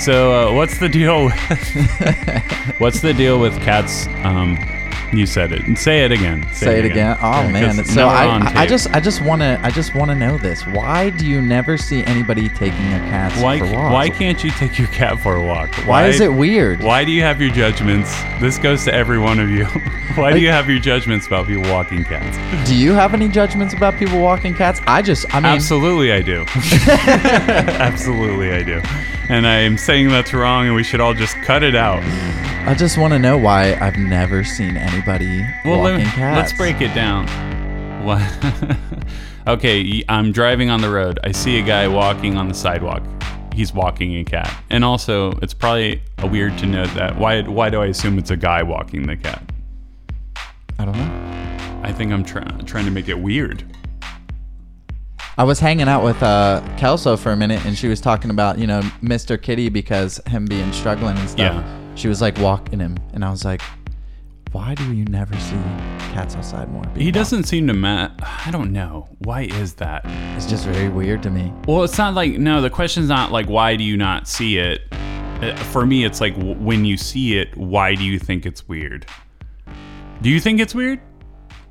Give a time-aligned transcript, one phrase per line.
[0.00, 1.28] So, uh, what's the deal?
[2.78, 4.06] what's the deal with cats?
[4.24, 4.56] Um,
[5.12, 5.66] you said it.
[5.66, 6.46] And Say it again.
[6.52, 7.16] Say, it again.
[7.20, 10.10] Oh Yeah, man, so I, I- I just I just want to I just want
[10.10, 10.66] to know this.
[10.66, 13.92] Why do you never see anybody taking their cats why for walks?
[13.92, 15.74] why can't you take your cat for a walk?
[15.86, 16.80] Why is it weird?
[16.80, 18.14] Why do you have your judgments?
[18.40, 19.64] This goes to every one of you.
[20.14, 22.36] why do you have your judgments about people walking cats?
[22.68, 24.80] Do you have any judgments about people walking cats?
[24.86, 26.44] I just I mean Absolutely, I do.
[26.86, 28.80] Absolutely, I do.
[29.28, 32.02] And I'm saying that's wrong, and we should all just cut it out.
[32.70, 36.36] I just want to know why I've never seen anybody Well, walking let, cats.
[36.36, 37.26] let's break it down.
[38.04, 38.22] What?
[39.48, 41.18] okay, I'm driving on the road.
[41.24, 43.02] I see a guy walking on the sidewalk.
[43.52, 47.18] He's walking a cat, and also it's probably a weird to note that.
[47.18, 47.42] Why?
[47.42, 49.42] Why do I assume it's a guy walking the cat?
[50.78, 51.80] I don't know.
[51.82, 53.64] I think I'm trying trying to make it weird.
[55.36, 58.58] I was hanging out with uh, Kelso for a minute, and she was talking about
[58.60, 59.42] you know Mr.
[59.42, 61.40] Kitty because him being struggling and stuff.
[61.56, 61.79] Yeah.
[62.00, 63.60] She was like walking him, and I was like,
[64.52, 65.56] "Why do you never see
[66.14, 68.08] cats outside more?" He walked?" doesn't seem to ma
[68.46, 69.06] I don't know.
[69.18, 70.02] Why is that?
[70.34, 71.52] It's just very weird to me.
[71.68, 72.62] Well, it's not like no.
[72.62, 74.80] The question's not like why do you not see it.
[74.92, 79.04] Uh, For me, it's like when you see it, why do you think it's weird?
[80.22, 81.00] Do you think it's weird?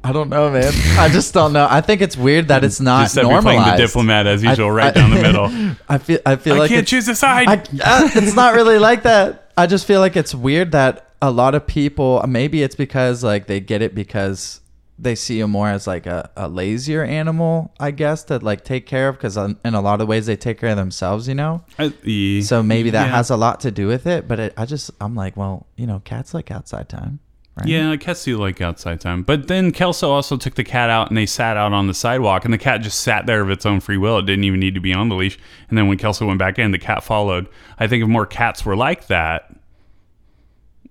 [0.03, 0.72] I don't know, man.
[0.97, 1.67] I just don't know.
[1.69, 3.45] I think it's weird that it's not Just that normalized.
[3.45, 5.45] we're playing the diplomat as usual, I- right I- down the middle.
[5.89, 6.19] I feel.
[6.25, 7.47] I feel like I like can't choose a side.
[7.50, 9.48] I, uh, it's not really like that.
[9.60, 12.24] I just feel like it's weird that a lot of people.
[12.28, 14.62] Maybe it's because like they get it because
[14.98, 18.86] they see him more as like a, a lazier animal, I guess, to like take
[18.86, 19.16] care of.
[19.18, 21.64] Because in a lot of ways they take care of themselves, you know.
[21.78, 23.16] I- e- So maybe that yeah.
[23.16, 24.28] has a lot to do with it.
[24.30, 27.20] But it, I just I'm like, well, you know, cats like outside time.
[27.60, 27.68] Right?
[27.68, 29.24] Yeah, cats do like outside time.
[29.24, 32.46] But then Kelso also took the cat out and they sat out on the sidewalk
[32.46, 34.18] and the cat just sat there of its own free will.
[34.18, 35.38] It didn't even need to be on the leash.
[35.70, 37.48] And then when Kelso went back in, the cat followed.
[37.78, 39.54] I think if more cats were like that,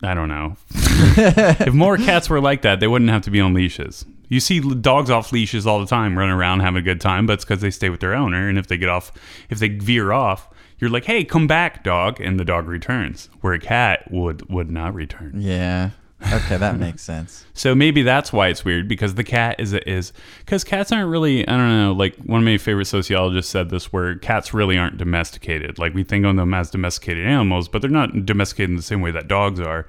[0.03, 0.57] I don't know.
[0.75, 4.05] if more cats were like that, they wouldn't have to be on leashes.
[4.29, 7.35] You see dogs off leashes all the time, running around having a good time, but
[7.35, 8.49] it's because they stay with their owner.
[8.49, 9.11] And if they get off,
[9.49, 13.31] if they veer off, you're like, "Hey, come back, dog," and the dog returns.
[13.41, 15.41] Where a cat would would not return.
[15.41, 15.91] Yeah.
[16.33, 17.45] Okay, that makes sense.
[17.55, 21.47] So maybe that's why it's weird because the cat is is because cats aren't really
[21.47, 24.97] I don't know like one of my favorite sociologists said this where cats really aren't
[24.99, 28.83] domesticated like we think of them as domesticated animals but they're not domesticated in the
[28.83, 29.87] same way that dogs are.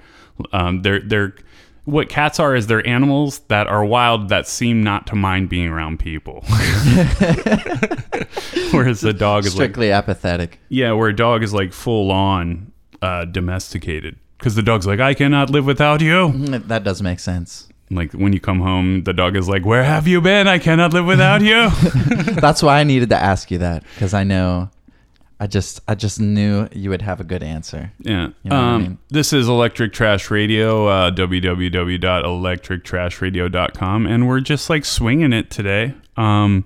[0.53, 1.33] Um, they're they're
[1.85, 5.67] what cats are is they're animals that are wild that seem not to mind being
[5.69, 6.43] around people.
[8.71, 10.59] Whereas a dog is like Strictly apathetic.
[10.69, 15.13] yeah, where a dog is like full on uh, domesticated because the dog's like I
[15.13, 16.29] cannot live without you.
[16.29, 17.67] Mm, That does make sense.
[17.91, 20.47] Like when you come home, the dog is like, "Where have you been?
[20.47, 21.69] I cannot live without you."
[22.39, 24.69] That's why I needed to ask you that because I know,
[25.39, 27.91] I just I just knew you would have a good answer.
[27.99, 28.27] yeah.
[28.43, 28.97] You know what I um, mean?
[29.09, 35.95] This is Electric Trash Radio, uh, www.electrictrashradio.com, and we're just like swinging it today.
[36.17, 36.65] Um,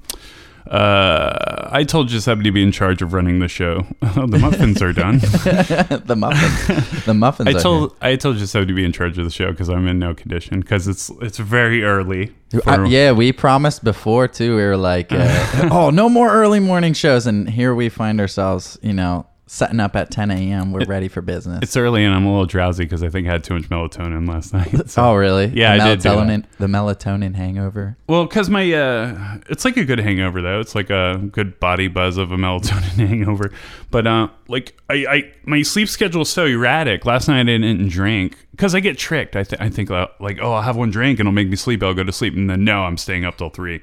[0.67, 3.85] uh, I told Giuseppe to be in charge of running the show.
[4.01, 5.17] the muffins are done.
[5.19, 7.49] the muffins, the muffins.
[7.49, 9.87] I are told I told Giuseppe to be in charge of the show because I'm
[9.87, 12.31] in no condition because it's it's very early.
[12.63, 14.55] for- I- yeah, we promised before too.
[14.55, 18.77] We were like, uh, oh, no more early morning shows, and here we find ourselves,
[18.81, 20.71] you know, setting up at 10 a.m.
[20.71, 21.59] We're ready for business.
[21.61, 24.27] It's early and I'm a little drowsy because I think I had too much melatonin
[24.27, 24.89] last night.
[24.89, 25.45] So- oh, really?
[25.53, 27.95] Yeah, the I did melatonin, The melatonin hangover.
[28.07, 30.59] Well, because my, uh, it's like a good hangover though.
[30.59, 33.51] It's like a good body buzz of a melatonin hangover.
[33.91, 37.05] But uh, like I, I, my sleep schedule is so erratic.
[37.05, 39.35] Last night I didn't drink because I get tricked.
[39.35, 41.57] I, th- I think uh, like, oh, I'll have one drink and it'll make me
[41.57, 41.83] sleep.
[41.83, 43.81] I'll go to sleep, and then no, I'm staying up till three.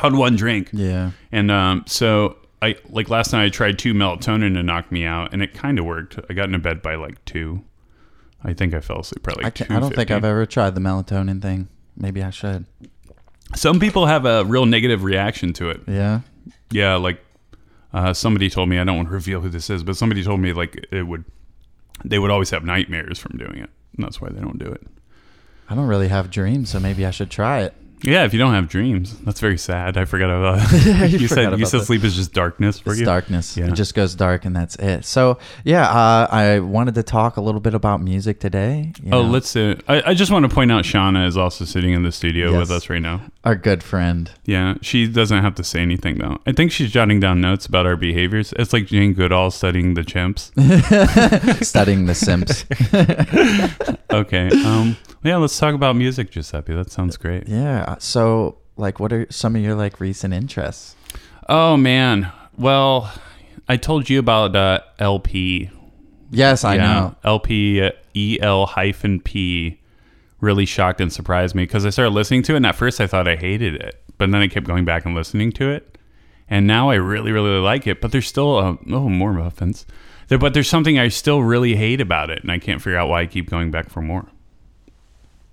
[0.00, 1.10] Had one drink, Yeah.
[1.32, 5.32] and um, so I like last night I tried two melatonin to knock me out,
[5.32, 6.18] and it kind of worked.
[6.28, 7.62] I got into bed by like two.
[8.42, 9.44] I think I fell asleep probably.
[9.44, 11.68] I, I don't think I've ever tried the melatonin thing.
[11.96, 12.66] Maybe I should.
[13.54, 15.80] Some people have a real negative reaction to it.
[15.86, 16.20] Yeah.
[16.70, 17.20] Yeah, like
[17.92, 20.40] uh, somebody told me I don't want to reveal who this is, but somebody told
[20.40, 21.24] me like it would
[22.04, 23.70] they would always have nightmares from doing it.
[23.96, 24.86] And that's why they don't do it.
[25.68, 27.74] I don't really have dreams, so maybe I should try it.
[28.02, 29.96] Yeah, if you don't have dreams, that's very sad.
[29.96, 30.70] I forgot about
[31.10, 31.84] You you, forgot said you said that.
[31.86, 33.06] sleep is just darkness for It's you.
[33.06, 33.56] darkness.
[33.56, 33.66] Yeah.
[33.68, 35.04] It just goes dark, and that's it.
[35.06, 38.92] So yeah, uh, I wanted to talk a little bit about music today.
[39.02, 39.28] you Oh, know.
[39.28, 39.78] let's do.
[39.88, 42.60] I, I just want to point out Shauna is also sitting in the studio Yes.
[42.60, 43.22] with us right now.
[43.44, 44.30] our good friend.
[44.44, 46.38] Yeah, she doesn't have to say anything though.
[46.46, 48.52] I think she's jotting down notes about our behaviors.
[48.58, 50.52] It's like Jane Goodall studying the chimps.
[51.64, 52.64] studying The Simps.
[54.12, 54.48] Okay.
[54.64, 54.96] Um.
[55.26, 56.72] Yeah, let's talk about music, Giuseppe.
[56.74, 57.48] That sounds great.
[57.48, 57.96] yeah.
[57.98, 60.94] So, like, what are some of your like recent interests?
[61.48, 62.32] Oh man.
[62.56, 63.12] Well,
[63.68, 65.70] I told you about uh, El-P.
[66.30, 67.16] Yes, I know.
[67.24, 69.80] El-P EL hyphen P
[70.40, 73.06] really shocked and surprised me because I started listening to it, and at first I
[73.06, 75.98] thought I hated it, but then I kept going back and listening to it,
[76.48, 78.00] and now I really, really like it.
[78.00, 79.86] But there's still uh, oh more muffins,
[80.28, 83.08] there, but there's something I still really hate about it, and I can't figure out
[83.08, 84.28] why I keep going back for more.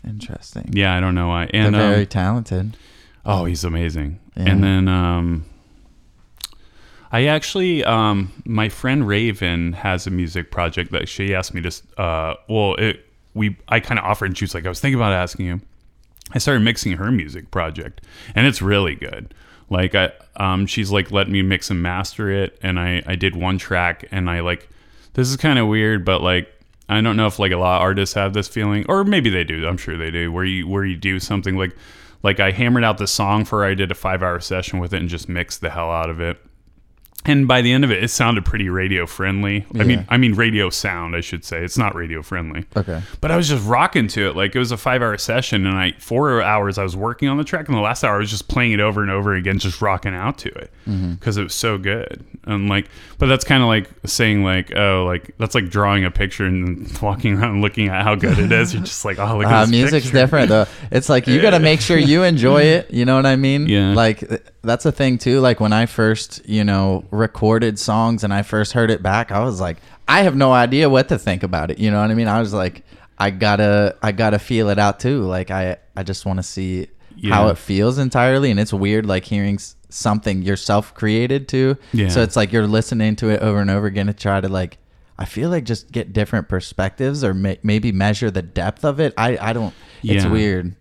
[0.07, 0.69] Interesting.
[0.73, 1.50] Yeah, I don't know why.
[1.51, 2.77] They're And very um, talented.
[3.25, 4.19] oh, he's amazing.
[4.35, 4.50] Yeah.
[4.50, 5.45] And then um,
[7.11, 12.01] I actually, um, my friend Raven has a music project that she asked me to.
[12.01, 13.05] Uh, well, it
[13.35, 15.61] we I kind of offered, and she was like, I was thinking about asking you.
[16.31, 18.01] I started mixing her music project,
[18.33, 19.33] and it's really good.
[19.69, 23.35] Like I, um, she's like let me mix and master it, and I I did
[23.35, 24.67] one track, and I like
[25.13, 26.50] this is kind of weird, but like
[26.93, 29.43] I don't know if like a lot of artists have this feeling, or maybe they
[29.43, 29.67] do.
[29.67, 31.75] I'm sure they do, where you where you do something like
[32.23, 33.65] like I hammered out the song for.
[33.65, 36.19] I did a five hour session with it and just mixed the hell out of
[36.19, 36.37] it.
[37.25, 39.65] And by the end of it, it sounded pretty radio friendly.
[39.79, 41.63] I mean, I mean radio sound, I should say.
[41.63, 42.65] It's not radio friendly.
[42.75, 43.01] Okay.
[43.21, 44.35] But I was just rocking to it.
[44.35, 47.37] Like it was a five hour session, and I four hours I was working on
[47.37, 49.57] the track, and the last hour I was just playing it over and over again,
[49.59, 50.71] just rocking out to it
[51.19, 52.23] because it was so good.
[52.45, 52.89] And like,
[53.19, 56.91] but that's kind of like saying like, oh, like that's like drawing a picture and
[57.01, 58.73] walking around looking at how good it is.
[58.73, 60.17] You're just like, oh, look at Uh, music's picture.
[60.17, 60.65] different though.
[60.91, 62.91] It's like you got to make sure you enjoy it.
[62.91, 63.67] You know what I mean?
[63.67, 63.93] Yeah.
[63.93, 65.39] Like that's a thing too.
[65.39, 69.44] Like when I first, you know, recorded songs and I first heard it back, I
[69.44, 69.77] was like,
[70.07, 71.80] I have no idea what to think about it.
[71.80, 72.27] You know what I mean?
[72.27, 72.83] I was like,
[73.18, 75.21] I gotta, I gotta feel it out too.
[75.24, 76.88] Like I, I just want to see
[77.30, 78.51] how it feels entirely.
[78.51, 81.77] And it's weird, like hearing something yourself created too.
[81.94, 82.10] Yeah.
[82.10, 84.77] So it's like you're listening to it over and over again to try to like.
[85.15, 89.13] I feel like just get different perspectives or may- maybe measure the depth of it.
[89.15, 89.74] I, I don't.
[90.01, 90.31] It's Yeah.
[90.31, 90.75] weird.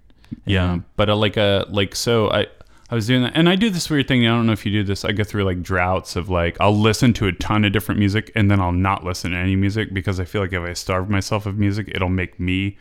[0.46, 2.46] Yeah, but uh, like a like so I
[2.92, 4.26] I was doing that, and I do this weird thing.
[4.26, 5.02] I don't know if you do this.
[5.02, 8.30] I go through like droughts of like I'll listen to a ton of different music,
[8.34, 11.08] and then I'll not listen to any music because I feel like if I starve
[11.08, 12.76] myself of music, it'll make me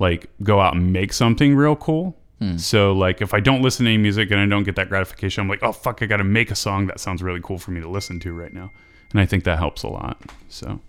[0.00, 2.16] like go out and make something real cool.
[2.40, 2.56] Hmm.
[2.56, 5.42] So like if I don't listen to any music and I don't get that gratification,
[5.42, 7.70] I'm like, oh fuck, I got to make a song that sounds really cool for
[7.70, 8.72] me to listen to right now,
[9.12, 10.20] and I think that helps a lot.
[10.48, 10.80] So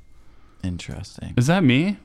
[0.63, 1.35] Interesting.
[1.38, 1.97] is that me?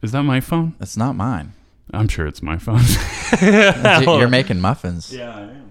[0.00, 0.74] Is that my phone?
[0.80, 1.52] It's not mine.
[1.92, 2.80] I'm sure it's my phone.
[3.42, 5.12] You're making muffins.
[5.12, 5.67] yeah, I am.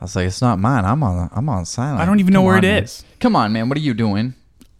[0.00, 0.84] I was like, it's not mine.
[0.84, 1.28] I'm on.
[1.32, 2.00] I'm on silent.
[2.00, 2.82] I don't even know Come where on, it man.
[2.84, 3.04] is.
[3.20, 3.68] Come on, man.
[3.68, 4.34] What are you doing?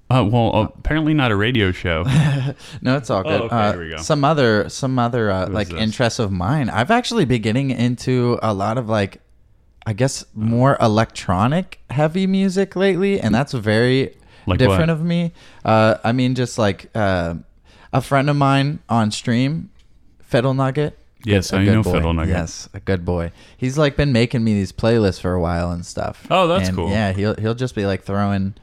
[0.09, 2.05] Uh, well, apparently not a radio show.
[2.81, 3.41] No, it's all good.
[3.41, 3.97] Oh, okay, uh, here we go.
[3.97, 5.81] Some other, some other uh, like this?
[5.81, 6.71] interests of mine.
[6.71, 9.21] I've actually been getting into a lot of like,
[9.85, 14.15] I guess more electronic heavy music lately, and that's very
[14.47, 14.91] Like different what?
[14.91, 15.33] of me.
[15.65, 17.35] Uh, I mean, just like uh,
[17.93, 19.71] a friend of mine on stream,
[20.21, 20.97] Fiddle Nugget.
[21.27, 21.93] Yes, A I know boy.
[21.93, 22.35] Fiddle Nugget.
[22.35, 23.33] Yes, a good boy.
[23.57, 26.27] He's like been making me these playlists for a while and stuff.
[26.31, 26.91] Oh, that's And, cool.
[26.91, 28.55] Yeah, he'll he'll just be like throwing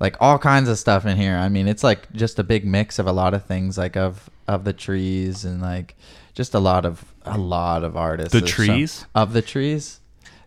[0.00, 1.36] like all kinds of stuff in here.
[1.36, 4.28] I mean, it's like just a big mix of a lot of things, like of
[4.48, 5.94] of the trees and like
[6.34, 8.32] just a lot of a lot of artists.
[8.32, 9.04] The Trees?
[9.14, 10.00] of the trees.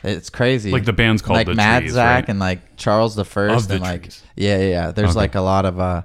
[0.04, 0.70] It's crazy.
[0.72, 2.30] Like the band's called like The Mad Trees, Zach right?
[2.30, 4.24] and like Charles the First the and like Trees.
[4.36, 4.92] yeah, yeah, yeah.
[4.92, 5.20] There's Okay.
[5.20, 6.02] like a lot of uh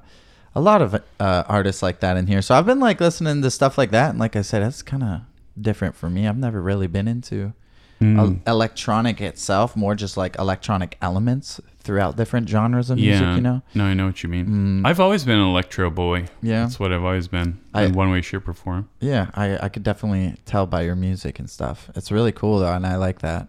[0.55, 2.43] a lot of uh artists like that in here.
[2.43, 5.03] So I've been like listening to stuff like that and like I said that's kind
[5.03, 5.21] of
[5.63, 6.27] different for me.
[6.27, 7.53] I've never really been into
[8.01, 8.19] Hmm.
[8.19, 13.41] el- electronic itself, more just like electronic elements throughout different genres of music, yeah, you
[13.41, 13.63] know.
[13.75, 14.47] no, I know what you mean.
[14.83, 14.87] Mm.
[14.87, 16.27] I've always been an electro boy.
[16.41, 16.61] Yeah.
[16.61, 17.59] that's what I've always been.
[17.75, 18.89] I- in one way, shape, or form.
[19.01, 21.91] Yeah, I I could definitely tell by your music and stuff.
[21.97, 23.49] It's really cool though, and I like that.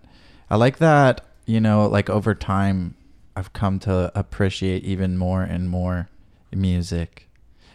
[0.49, 2.95] I like that, you know, like over time
[3.35, 6.09] I've come to appreciate even more and more
[6.51, 7.29] music.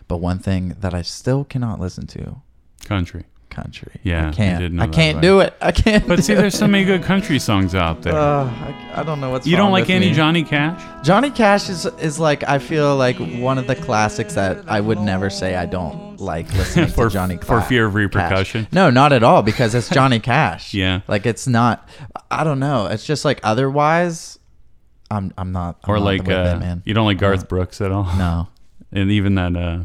[0.09, 2.37] But one thing that I still cannot listen to,
[2.85, 3.25] Country.
[3.55, 3.93] Country.
[4.03, 4.81] Yeah, I I can't.
[4.81, 5.55] I that can't do it.
[5.61, 6.07] I can't.
[6.09, 8.15] But see, there's so many good country songs out there.
[8.15, 10.13] Uh, I, I don't know what's you don't like any me.
[10.15, 11.07] Johnny Cash?
[11.07, 14.99] Johnny Cash is is like I feel like one of the classics that I would
[15.01, 17.99] never say I don't like listening For- to Johnny for fear of Cash.
[18.01, 18.69] repercussion?
[18.73, 20.75] No, not at all because it's Johnny Cash.
[20.75, 21.01] Yeah.
[21.09, 21.89] like it's not.
[22.31, 22.87] I don't know.
[22.87, 24.39] It's just like otherwise,
[25.11, 25.79] I'm I'm not.
[25.85, 26.83] I'm or not like uh, it, man.
[26.85, 27.49] you don't like Garth.
[27.49, 28.05] Brooks at all?
[28.17, 28.49] No,
[28.93, 29.85] And even that uh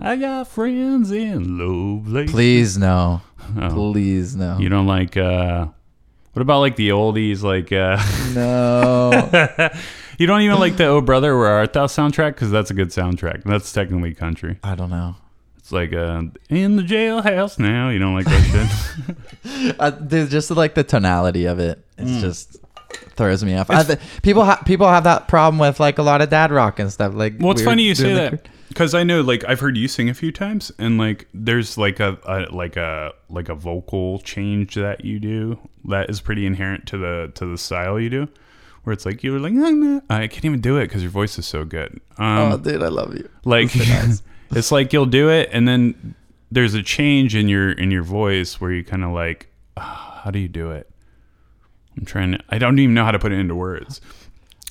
[0.00, 2.30] I got friends in low places.
[2.32, 3.20] please no,
[3.60, 3.68] Oh.
[3.92, 5.66] please no, You don't like uh
[6.32, 7.96] what about like the oldies like uh
[8.34, 9.70] no.
[10.18, 12.88] You don't even like the Oh Brother Where Art Thou soundtrack cuz that's a good
[12.88, 13.44] soundtrack.
[13.44, 14.58] That's technically country.
[14.64, 15.14] I don't know.
[15.56, 17.88] It's like uh in the jailhouse now.
[17.90, 19.16] You don't like that shit?
[19.80, 22.20] Uh, dude, just like the tonality of it, it's Mm.
[22.20, 22.56] just
[23.16, 23.70] throws me off.
[23.70, 26.78] I, th- people ha- people have that problem with like a lot of dad rock
[26.78, 27.12] and stuff.
[27.14, 29.88] Like, Well, it's funny you say the that because I know, like, I've heard you
[29.88, 34.18] sing a few times, and like, there's like a, a like a like a vocal
[34.20, 38.28] change that you do that is pretty inherent to the to the style you do,
[38.84, 39.52] where it's like you're like.
[40.10, 42.00] I can't even do it because your voice is so good.
[42.18, 43.28] Um, oh, dude, I love you.
[43.44, 43.70] like
[44.52, 46.14] it's like you'll do it and then
[46.50, 50.30] there's a change in your in your voice where you kind of like "Ah, how
[50.30, 50.90] do you do it
[51.98, 54.00] i'm trying to i don't even know how to put it into words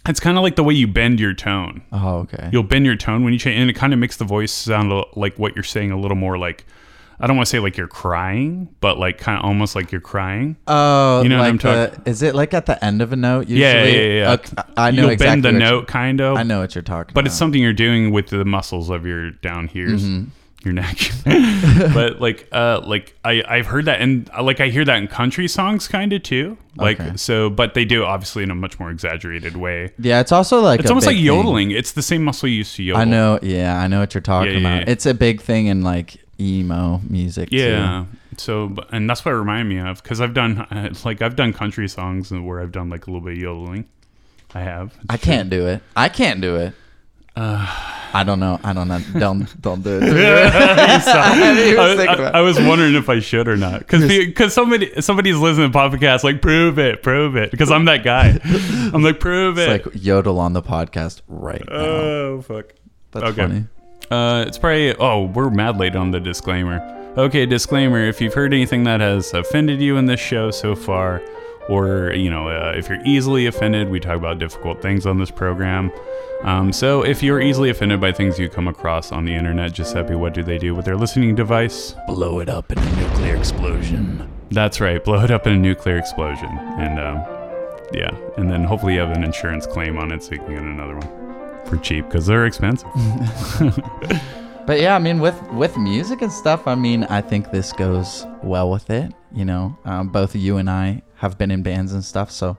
[0.10, 2.50] it's kind of like the way you bend your tone Oh, okay.
[2.52, 4.92] you'll bend your tone when you change and it kind of makes the voice sound
[5.16, 6.66] like what you're saying a little more like
[7.20, 10.02] i don't want to say like you're crying but like kind of almost like you're
[10.02, 13.16] crying Oh, You know what I'm talking- is it like at the end of a
[13.16, 13.48] note?
[13.50, 13.60] Usually?
[13.62, 14.32] yeah yeah yeah, yeah.
[14.34, 15.42] Okay, I know you'll exactly.
[15.42, 17.14] bend the note kind of I know what you're talking about.
[17.16, 17.28] but about.
[17.28, 19.88] it's something you're doing with the muscles of your down here.
[19.90, 20.26] Mm-hmm.
[20.64, 20.98] Your neck
[21.94, 25.08] but like uh like i i've heard that and uh, like i hear that in
[25.08, 27.16] country songs kind of too like Okay.
[27.16, 30.60] so but they do it obviously in a much more exaggerated way Yeah, it's also
[30.62, 31.26] like it's a almost like big thing.
[31.26, 33.40] yodeling it's the same muscle you used to yodel I know.
[33.42, 34.88] Yeah, I know what you're talking Yeah, yeah, about.
[34.88, 34.92] yeah.
[34.94, 37.50] It's a big thing in like emo music.
[37.52, 38.06] yeah
[38.38, 41.36] so but- and that's what it reminded me of because i've done uh, like i've
[41.36, 43.86] done country songs where i've done like a little bit of yodeling
[44.54, 45.82] i have I can't do it.
[45.96, 46.74] I can't do it.
[47.40, 48.60] I don't know.
[48.64, 49.00] I don't know.
[49.20, 50.04] Don't don't do it.
[50.16, 55.38] I was I, I- was wondering if I should or not, because because somebody somebody's
[55.38, 58.40] listening to podcast like prove it, prove it, because I'm that guy.
[58.94, 59.70] I'm like prove it.
[59.70, 61.76] It's like yodel on the podcast right now.
[61.76, 62.74] oh fuck.
[63.12, 63.42] That's okay.
[63.42, 63.66] funny.
[64.10, 66.80] Uh, it's probably oh we're mad late on the disclaimer.
[67.18, 71.22] Okay, disclaimer: if you've heard anything that has offended you in this show so far,
[71.70, 75.32] or you know uh, if you're easily offended, we talk about difficult things on this
[75.32, 75.92] program.
[76.44, 80.16] Um, so if you're easily offended by things you come across on the internet, Giuseppe,
[80.16, 81.96] what do they do with their listening device?
[82.06, 84.30] Blow it up in a nuclear explosion.
[84.52, 85.04] That's right.
[85.04, 87.18] Blow it up in a nuclear explosion, and um,
[87.94, 90.64] yeah, and then hopefully you have an insurance claim on it, so you can get
[90.64, 92.90] another one for cheap because they're expensive.
[94.68, 98.28] But yeah, I mean, with with music and stuff, I mean, I think this goes
[98.44, 99.14] well with it.
[99.34, 102.58] You know, um, both you and I have been in bands and stuff, so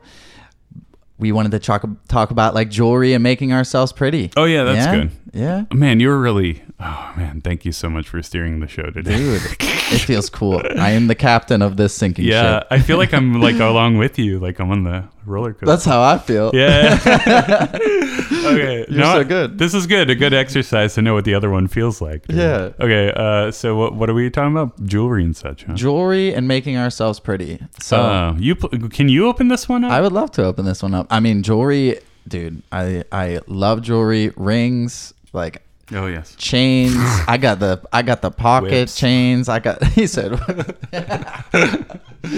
[1.19, 4.31] we wanted to talk talk about like jewelry and making ourselves pretty.
[4.37, 4.95] Oh yeah, that's yeah?
[4.95, 5.11] good.
[5.35, 6.63] Yeah, Man, you were really.
[6.81, 9.17] Oh man, thank you so much for steering the show today.
[9.17, 10.63] dude, it feels cool.
[10.79, 12.31] I am the captain of this sinking show.
[12.31, 12.63] Yeah.
[12.71, 15.67] I feel like I'm like along with you, like I'm on the roller coaster.
[15.67, 16.51] That's how I feel.
[16.55, 16.99] yeah.
[17.73, 18.87] okay.
[18.89, 19.59] You're no, so good.
[19.59, 20.11] This is good.
[20.11, 22.27] A good exercise to know what the other one feels like.
[22.27, 22.37] dude.
[22.39, 22.71] Yeah.
[22.81, 23.13] Okay.
[23.15, 24.83] Uh, so what what are we talking about?
[24.85, 25.75] Jewelry and such, huh?
[25.75, 27.61] Jewelry and making ourselves pretty.
[27.81, 29.93] So Uh, you pl- can you open this one up?
[29.93, 31.07] I would love to open this one up.
[31.11, 32.63] I mean, jewelry, dude.
[32.73, 36.35] I I love jewelry, rings, like oh yes.
[36.37, 36.95] chains.
[37.27, 38.97] I got the I got the pocket Whips.
[38.97, 39.49] chains.
[39.49, 39.83] I got.
[39.99, 40.33] He said,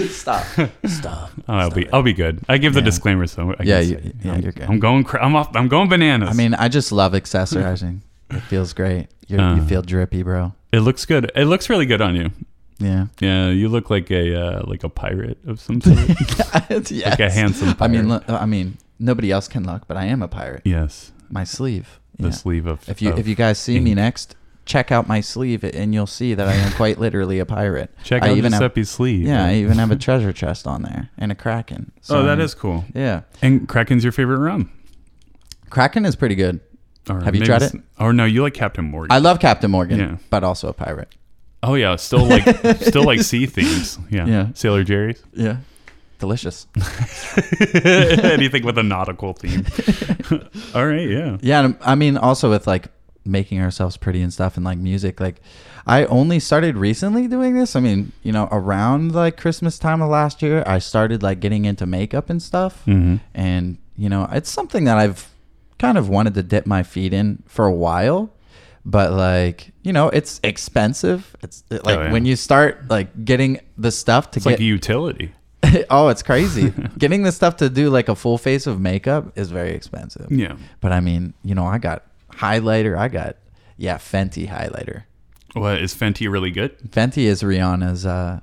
[0.09, 0.45] "Stop,
[0.85, 2.39] stop." Oh, I'll be I'll be good.
[2.49, 4.63] I give the disclaimer, so I Yeah, you- yeah, I'm, you're good.
[4.69, 5.05] I'm going.
[5.21, 5.55] I'm off.
[5.55, 6.29] I'm going bananas.
[6.29, 8.01] I mean, I just love accessorizing.
[8.29, 9.07] It feels great.
[9.27, 9.65] You're, you Uh.
[9.65, 10.53] feel drippy, bro.
[10.71, 11.31] it looks good.
[11.35, 12.31] It looks really good on you.
[12.79, 13.07] Yeah.
[13.19, 15.97] Yeah, you look like a uh, like a pirate of some sort.
[16.89, 16.91] yes.
[16.91, 18.29] Like a handsome I mean, pirate.
[18.29, 20.63] I mean, nobody else can look, but I am a pirate.
[20.65, 21.99] yes, My sleeve.
[22.17, 22.29] The Yeah.
[22.31, 22.87] sleeve of.
[22.89, 26.07] If you of if you guys see me next, check out my sleeve, and you'll
[26.07, 27.89] see that I am quite literally a pirate.
[28.03, 29.27] check I out even have, sleeve.
[29.27, 31.91] yeah, I even have a treasure chest on there and a kraken.
[32.01, 32.85] So, oh, that is cool.
[32.93, 33.21] yeah.
[33.41, 34.71] And Kraken's your favorite rum.
[35.69, 36.59] Kraken is pretty good.
[37.09, 37.73] Or Have you tried it?
[37.99, 39.11] Or no, you like Captain Morgan.
[39.11, 40.17] I love Captain Morgan, Yeah.
[40.29, 41.09] but also a pirate.
[41.63, 42.43] oh yeah, still like
[42.81, 43.97] still like sea themes.
[44.11, 44.25] Yeah.
[44.27, 44.47] Yeah.
[44.53, 45.23] Sailor Jerry's.
[45.33, 45.57] Yeah.
[46.21, 46.67] Delicious.
[47.83, 49.65] Anything with a nautical theme.
[50.75, 51.09] All right.
[51.09, 51.37] Yeah.
[51.41, 52.87] Yeah, and I mean also with like
[53.25, 55.41] making ourselves pretty and stuff and like music like
[55.85, 57.75] I only started recently doing this.
[57.75, 61.65] I mean, you know, around like Christmas time of last year, I started like getting
[61.65, 62.83] into makeup and stuff.
[62.85, 63.15] Mm-hmm.
[63.33, 65.27] And, you know, it's something that I've
[65.79, 68.31] kind of wanted to dip my feet in for a while.
[68.85, 71.35] But like, you know, it's expensive.
[71.41, 72.11] It's like Oh, yeah.
[72.11, 75.33] when you start like getting the stuff to It's get like a utility.
[75.89, 76.73] oh, it's crazy.
[76.97, 80.31] Getting the stuff to do like a full face of makeup is very expensive.
[80.31, 80.55] Yeah.
[80.79, 82.97] But I mean, you know, I got highlighter.
[82.97, 83.37] I got
[83.77, 85.03] yeah, Fenty highlighter.
[85.53, 86.77] What is Fenty really good?
[86.91, 88.05] Fenty is Rihanna's.
[88.05, 88.39] uh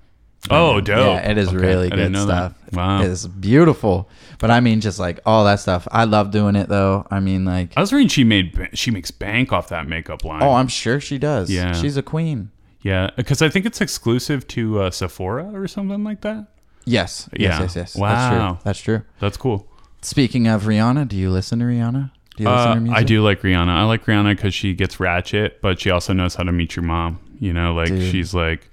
[0.51, 0.99] Oh, dope.
[0.99, 2.53] Yeah, it is Okay, really good know that.
[2.55, 2.73] stuff.
[2.73, 3.03] Wow.
[3.03, 4.09] it's beautiful.
[4.39, 5.89] But I mean, just like all that stuff.
[5.91, 7.07] I love doing it though.
[7.11, 10.43] I mean, like, I was reading she made she makes bank off that makeup line.
[10.43, 11.51] oh, I'm sure she does.
[11.51, 11.73] Yeah.
[11.73, 12.51] she's a queen.
[12.83, 16.47] yeah, because I think it's exclusive to uh, Sephora or something like that.
[16.89, 17.29] Yes.
[17.33, 17.41] Yes.
[17.41, 17.61] Yeah.
[17.61, 17.77] Yes.
[17.77, 17.93] Yes.
[17.93, 18.49] That's Wow.
[18.51, 18.59] true.
[18.65, 19.03] That's true.
[19.21, 19.67] That's cool.
[20.03, 22.11] Speaking of Rihanna, do you listen to Rihanna?
[22.37, 22.99] Do you listen to Uh, her music?
[22.99, 23.69] I do like Rihanna.
[23.69, 26.85] I like Rihanna because she gets ratchet, but she also knows how to meet your
[26.85, 27.19] mom.
[27.41, 28.11] You know, like Dude.
[28.11, 28.69] she's like,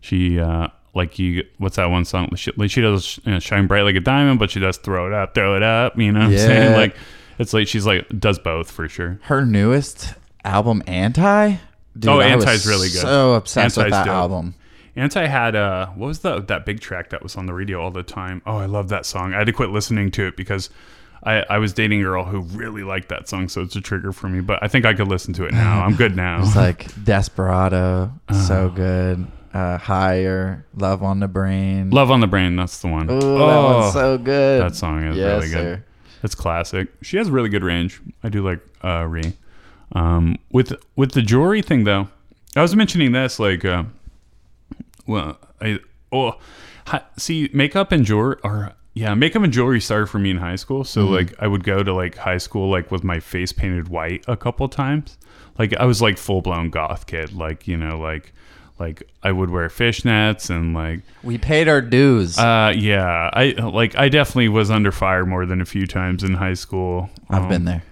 [0.00, 1.44] she uh, like you.
[1.58, 2.34] What's that one song?
[2.36, 5.06] She, like she does you know, shine bright like a diamond, but she does throw
[5.06, 5.98] it up, throw it up.
[5.98, 6.70] You know what I'm saying?
[6.72, 6.76] Yeah.
[6.76, 6.96] Like
[7.38, 9.18] it's like she's like does both for sure.
[9.24, 11.56] her newest album anti
[11.98, 13.00] Dude, Oh, Anti's really good.
[13.00, 14.14] so obsessed with Anti's that dope.
[14.14, 14.54] album
[14.96, 17.90] Anti had uh what was the that big track that was on the radio all
[17.90, 18.42] the time?
[18.46, 19.34] Oh, I love that song.
[19.34, 20.68] I had to quit listening to it because
[21.22, 24.10] I, I was dating a girl who really liked that song, so it's a trigger
[24.12, 24.40] for me.
[24.40, 25.84] But I think I could listen to it now.
[25.84, 26.40] I'm good now.
[26.42, 29.26] It's like Desperado, so good.
[29.52, 31.90] Uh, Higher, Love on the Brain.
[31.90, 33.10] Love on the Brain, that's the one.
[33.10, 34.62] Ooh, that Oh, one's so good.
[34.62, 35.78] that song is Yes, really good.
[35.78, 35.84] sir.
[36.22, 36.88] It's classic.
[37.02, 38.00] She has really good range.
[38.22, 39.34] I do like uh Ree.
[39.92, 42.08] Um with with the jewelry thing though,
[42.56, 43.84] I was mentioning this like uh
[45.10, 45.78] well I
[46.12, 46.32] oh
[46.86, 50.56] hi, see makeup and jewelry are yeah, makeup and jewelry started for me in high
[50.56, 50.82] school.
[50.84, 54.24] So like I would go to like high school like with my face painted white
[54.26, 55.16] a couple times.
[55.58, 57.32] Like I was like full blown goth kid.
[57.32, 58.32] Like, you know, like
[58.80, 62.36] like I would wear fishnets and like We paid our dues.
[62.38, 66.34] uh, yeah, I like I definitely was under fire more than a few times in
[66.34, 67.10] high school.
[67.30, 67.82] I've Um, been there.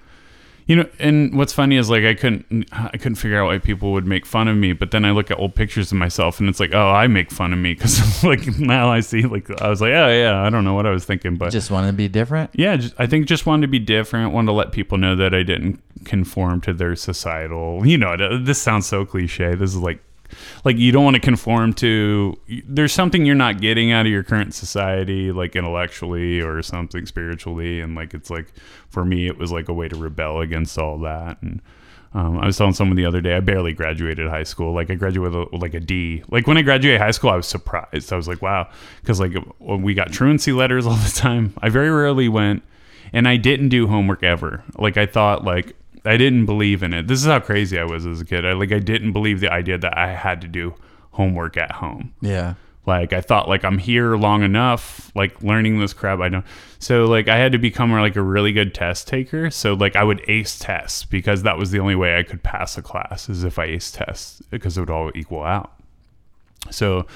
[0.68, 3.92] You know, and what's funny is like I couldn't I couldn't figure out why people
[3.92, 6.48] would make fun of me, but then I look at old pictures of myself and
[6.48, 9.70] it's like, oh, I make fun of me because like now I see like I
[9.70, 11.94] was like, oh yeah, I don't know what I was thinking, but Just want to
[11.94, 12.50] be different.
[12.52, 15.34] yeah, just, I think just wanted to be different, wanted to let people know that
[15.34, 17.86] I didn't conform to their societal.
[17.86, 19.54] You know, this sounds so cliche.
[19.54, 20.02] This is like,
[20.64, 22.38] like you don't want to conform to.
[22.66, 27.80] There's something you're not getting out of your current society, like intellectually or something spiritually,
[27.80, 28.52] and like it's like
[28.88, 31.40] for me, it was like a way to rebel against all that.
[31.42, 31.60] And
[32.14, 34.72] um, I was telling someone the other day, I barely graduated high school.
[34.72, 36.22] Like I graduated with, a, like a D.
[36.30, 38.12] Like when I graduated high school, I was surprised.
[38.12, 38.70] I was like, wow,
[39.00, 41.54] because like we got truancy letters all the time.
[41.60, 42.62] I very rarely went,
[43.12, 44.64] and I didn't do homework ever.
[44.76, 45.76] Like I thought, like
[46.08, 47.06] I didn't believe in it.
[47.06, 48.46] This is how crazy I was as a kid.
[48.46, 50.74] I like I didn't believe the idea that I had to do
[51.12, 52.14] homework at home.
[52.20, 52.54] Yeah.
[52.86, 56.46] Like I thought like I'm here long enough, like learning this crap I don't.
[56.78, 59.50] So like I had to become like a really good test taker.
[59.50, 62.78] So like I would ace tests because that was the only way I could pass
[62.78, 65.74] a class is if I ace tests because it would all equal out.
[66.70, 67.06] So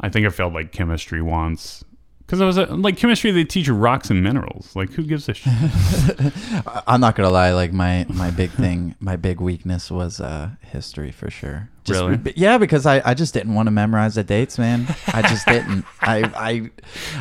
[0.00, 1.84] I think I failed like chemistry once.
[2.30, 4.76] Because I was uh, like chemistry, they teach you rocks and minerals.
[4.76, 5.52] Like, who gives a shit?
[6.86, 7.50] I'm not gonna lie.
[7.52, 11.68] Like my my big thing, my big weakness was uh history for sure.
[11.82, 12.32] Just- Really?
[12.36, 14.86] Yeah, because I, I just didn't want to memorize the dates, man.
[15.08, 15.84] I just didn't.
[16.00, 16.70] I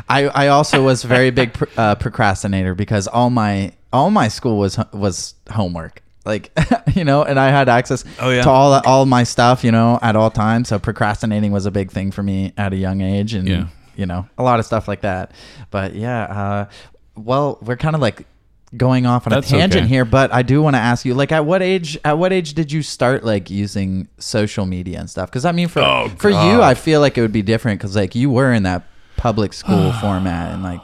[0.07, 4.27] I I I also was very big pr- uh, procrastinator because all my all my
[4.27, 6.03] school was was homework.
[6.23, 6.51] Like
[6.95, 8.43] you know, and I had access Oh, yeah.
[8.43, 10.67] to all all my stuff, you know, at all times.
[10.67, 13.67] So procrastinating was a big thing for me at a young age, and Yeah.
[13.99, 15.33] You know, a lot of stuff like that.
[15.71, 16.69] But yeah, uh,
[17.15, 18.25] well, we're kind of like
[18.77, 19.89] going off on That's a tangent okay.
[19.89, 21.97] here, but I do want to ask you, like, at what age?
[22.05, 25.29] At what age did you start like using social media and stuff?
[25.29, 27.95] Because I mean, for Oh, for you, I feel like it would be different because
[27.95, 28.83] like you were in that
[29.17, 30.81] public school format and like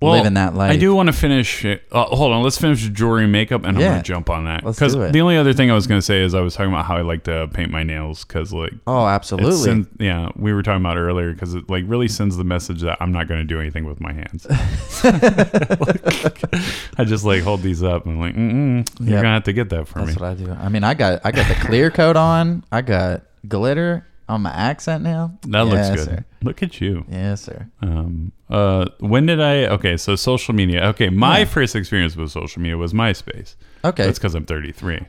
[0.00, 0.70] living that life.
[0.70, 1.64] I do want to finish.
[1.64, 3.88] Uh, hold on, let's finish jewelry and makeup, and I'm Yeah.
[3.90, 4.64] gonna jump on that.
[4.64, 5.12] Let's Because do it.
[5.12, 7.00] the only other thing I was gonna say is I was talking about how I
[7.02, 9.56] like to paint my nails because like Oh, it absolutely.
[9.56, 12.96] sends- yeah, we were talking about earlier because it like really sends the message that
[13.00, 14.46] I'm not going to do anything with my hands.
[16.96, 19.22] I just like hold these up and I'm like, Mm-mm, you're Yep.
[19.22, 20.06] gonna have to get that for me.
[20.06, 20.22] That's me.
[20.22, 20.52] what I do.
[20.64, 22.64] I mean, I got I got the clear coat on.
[22.72, 25.38] I got glitter on my accent now.
[25.48, 26.04] That looks good.
[26.04, 26.24] Sir.
[26.42, 27.04] Look at you.
[27.10, 27.66] Yes, sir.
[27.82, 29.66] Um, uh, when did I?
[29.66, 30.84] Okay, so social media.
[30.88, 31.44] Okay, my Yeah.
[31.46, 33.56] first experience with social media was MySpace.
[33.84, 34.04] Okay.
[34.04, 35.00] That's because I'm 33.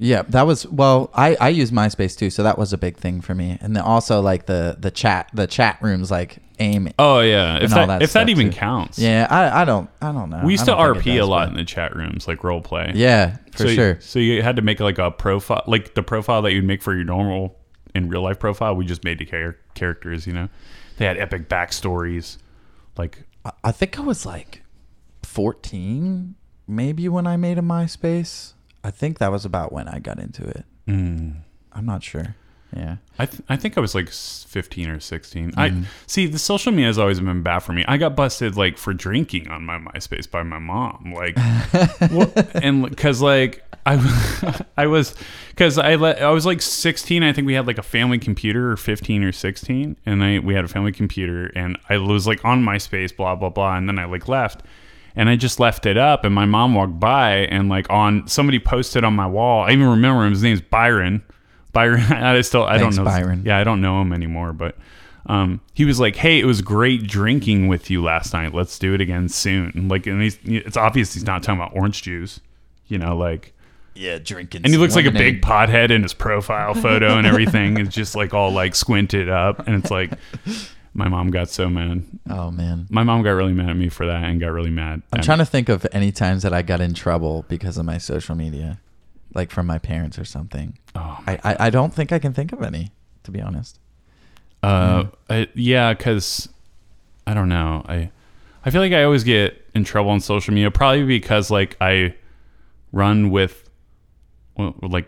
[0.00, 1.10] Yeah, that was well.
[1.12, 3.58] I I use MySpace too, so that was a big thing for me.
[3.60, 6.88] And then also like the the chat the chat rooms like aim.
[7.00, 8.56] Oh yeah, if that, that if that even too.
[8.56, 9.00] counts.
[9.00, 10.42] Yeah, I I don't I don't know.
[10.44, 12.44] We used to don't think it RP a lot but- in the chat rooms, like
[12.44, 12.92] role play.
[12.94, 13.98] Yeah, for so, sure.
[14.00, 16.94] So you had to make like a profile, like the profile that you'd make for
[16.94, 17.57] your normal
[17.98, 18.74] in real life profile.
[18.74, 20.26] We just made the char- characters.
[20.26, 20.48] You know,
[20.96, 22.38] they had epic backstories.
[22.96, 24.62] Like I- I think I was like
[25.22, 26.34] 14
[26.66, 28.54] maybe when I made a MySpace.
[28.82, 30.64] I think that was about when I got into it.
[30.86, 31.36] mm,
[31.72, 32.34] I'm not sure.
[32.76, 32.96] Yeah.
[33.18, 35.52] I th- I think I was like 15 or 16.
[35.52, 35.58] Mm-hmm.
[35.58, 37.84] I see the social media has always been bad for me.
[37.88, 41.14] I got busted like for drinking on my MySpace by my mom.
[41.14, 41.36] Like,
[42.10, 45.14] what, and because like I I was
[45.50, 47.22] because I let I was like 16.
[47.22, 50.54] I think we had like a family computer or 15 or 16, and I we
[50.54, 53.98] had a family computer, and I was like on MySpace, blah blah blah, and then
[53.98, 54.62] I like left.
[55.16, 58.60] And I just left it up, and my mom walked by, and like on somebody
[58.60, 59.64] posted on my wall.
[59.64, 60.32] I even remember him.
[60.32, 61.24] His name's Byron.
[61.72, 62.00] Byron.
[62.12, 63.10] I still I Thanks, don't know.
[63.10, 63.42] Byron.
[63.44, 64.76] Yeah, I don't know him anymore, but
[65.26, 68.54] um, he was like, "Hey, it was great drinking with you last night.
[68.54, 72.02] Let's do it again soon." Like, and he's it's obvious he's not talking about orange
[72.02, 72.40] juice,
[72.86, 73.54] you know, like.
[73.94, 74.62] Yeah, drinking.
[74.62, 77.78] And he looks like a big pothead in his profile photo and everything.
[77.78, 80.12] It's just like all like squinted up, and it's like,
[80.94, 82.04] my mom got so mad.
[82.30, 82.86] Oh man.
[82.90, 85.02] My mom got really mad at me for that, and got really mad.
[85.12, 87.86] I'm at trying to think of any times that I got in trouble because of
[87.86, 88.78] my social media,
[89.38, 90.76] like from my parents or something.
[90.96, 92.90] Oh, I, I, I don't think I can think of any,
[93.22, 93.78] to be honest.
[94.62, 96.48] Uh, I, yeah, because
[97.24, 97.84] I don't know.
[97.88, 98.10] I
[98.64, 102.14] I feel like I always get in trouble on social media, probably because like I
[102.90, 103.70] run with,
[104.56, 105.06] well, like,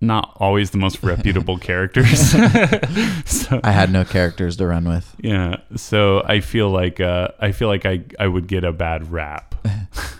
[0.00, 2.30] not always the most reputable characters.
[3.24, 5.16] so I had no characters to run with.
[5.18, 9.10] yeah, so I feel like uh, I feel like I I would get a bad
[9.10, 9.54] rap.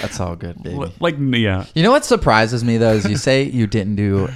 [0.00, 0.92] That's all good, baby.
[1.00, 4.28] Like yeah, You know what surprises me though is you say you didn't do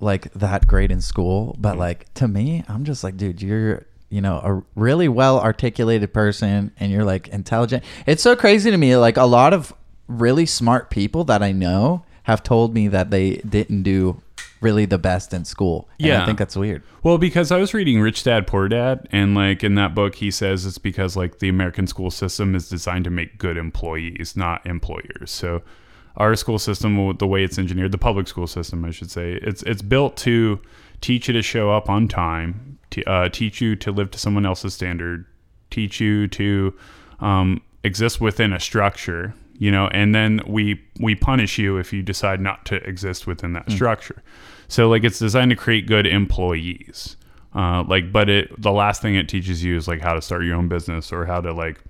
[0.00, 1.80] like that great in school, but mm-hmm.
[1.80, 6.72] like to me, I'm just like, dude, you're you know a really well articulated person
[6.78, 7.84] and you're like intelligent.
[8.06, 8.96] It's so crazy to me.
[8.96, 9.74] Like a lot of
[10.08, 14.20] really smart people that I know have told me that they didn't do
[14.66, 15.88] really the best in school.
[16.00, 16.22] And Yeah.
[16.22, 16.82] I think that's weird.
[17.04, 20.30] Well, because I was reading Rich Dad Poor Dad, and like in that book, he
[20.30, 24.66] says it's because like the American school system is designed to make good employees, not
[24.66, 25.30] employers.
[25.30, 25.62] So
[26.16, 29.62] our school system, the way it's engineered, the public school system, I should say, it's
[29.62, 30.60] it's built to
[31.00, 34.46] teach you to show up on time, to, uh, teach you to live to someone
[34.46, 35.26] else's standard,
[35.70, 36.74] teach you to
[37.20, 42.02] um, exist within a structure, you know, and then we we punish you if you
[42.02, 44.22] decide not to exist within that structure.
[44.68, 47.16] So like it's designed to create good employees.
[47.54, 50.44] Uh, like, but it the last thing it teaches you is like how to start
[50.44, 51.80] your own business or how to like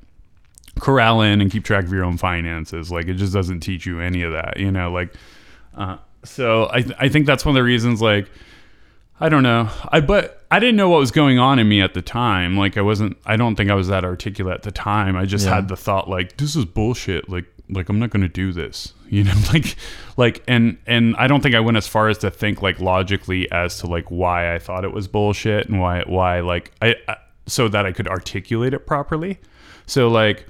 [0.78, 2.90] corral in and keep track of your own finances.
[2.90, 4.92] Like it just doesn't teach you any of that, you know.
[4.92, 5.14] Like,
[5.74, 8.00] uh, so I th- I think that's one of the reasons.
[8.02, 8.30] Like,
[9.18, 9.68] I don't know.
[9.88, 12.56] I but I didn't know what was going on in me at the time.
[12.56, 13.16] Like I wasn't.
[13.26, 15.16] I don't think I was that articulate at the time.
[15.16, 15.54] I just Yeah.
[15.56, 17.28] had the thought like this is bullshit.
[17.28, 18.92] Like like I'm not going to do this.
[19.08, 19.76] You know, like
[20.16, 23.50] like and and I don't think I went as far as to think like logically
[23.50, 27.16] as to like why I thought it was bullshit and why why like I, I
[27.46, 29.38] so that I could articulate it properly.
[29.86, 30.46] So like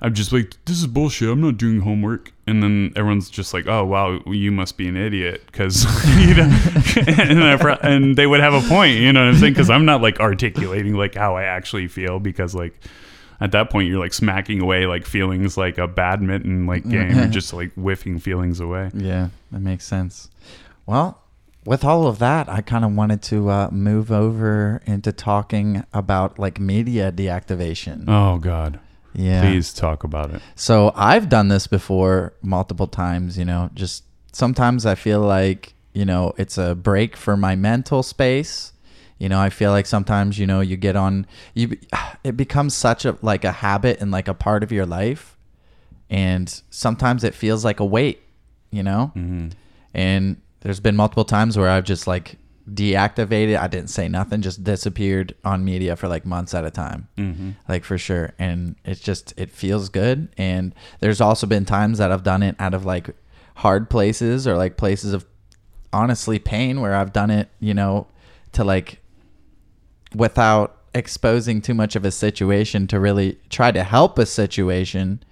[0.00, 1.28] I'm just like this is bullshit.
[1.28, 2.32] I'm not doing homework.
[2.46, 5.84] And then everyone's just like, "Oh wow, you must be an idiot," because
[6.18, 6.44] you know,
[7.18, 9.52] and, I and they would have a point, you know what I'm saying?
[9.52, 12.78] Because I'm not like articulating like how I actually feel, because like
[13.40, 17.26] at that point you're like smacking away like feelings like a badminton like game, you're
[17.26, 18.90] just like whiffing feelings away.
[18.94, 20.30] Yeah, that makes sense.
[20.86, 21.22] Well,
[21.64, 26.38] with all of that, I kind of wanted to uh, move over into talking about
[26.38, 28.04] like media deactivation.
[28.08, 28.80] Oh God,
[29.14, 29.42] yeah.
[29.42, 30.40] please talk about it.
[30.54, 36.04] So I've done this before multiple times, you know, just sometimes I feel like, you
[36.04, 38.72] know, it's a break for my mental space.
[39.18, 41.76] You know, I feel like sometimes, you know, you get on you
[42.24, 45.36] it becomes such a like a habit and like a part of your life.
[46.10, 48.22] And sometimes it feels like a weight,
[48.70, 49.12] you know?
[49.94, 52.36] And there's been multiple times where I've just like
[52.72, 53.58] deactivated.
[53.58, 57.08] I didn't say nothing, just disappeared on media for like months at a time.
[57.16, 57.50] Mm-hmm.
[57.68, 58.34] Like for sure.
[58.38, 60.28] And it's just, it feels good.
[60.36, 63.10] And there's also been times that I've done it out of like
[63.56, 65.26] hard places or like places of
[65.92, 68.06] honestly pain where I've done it, you know,
[68.52, 69.00] to like
[70.14, 75.22] without exposing too much of a situation to really try to help a situation.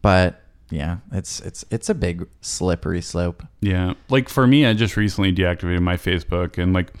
[0.00, 3.42] But yeah, it's it's it's a big slippery slope.
[3.60, 3.94] Yeah.
[4.08, 6.92] Like for me, I just recently deactivated my Facebook and like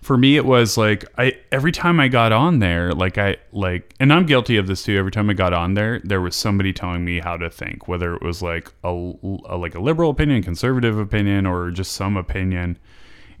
[0.00, 3.94] for me it was like I every time I got on there, like I like
[4.00, 4.96] and I'm guilty of this too.
[4.96, 8.14] Every time I got on there, there was somebody telling me how to think, whether
[8.14, 9.12] it was like a,
[9.44, 12.78] a like a liberal opinion, conservative opinion or just some opinion.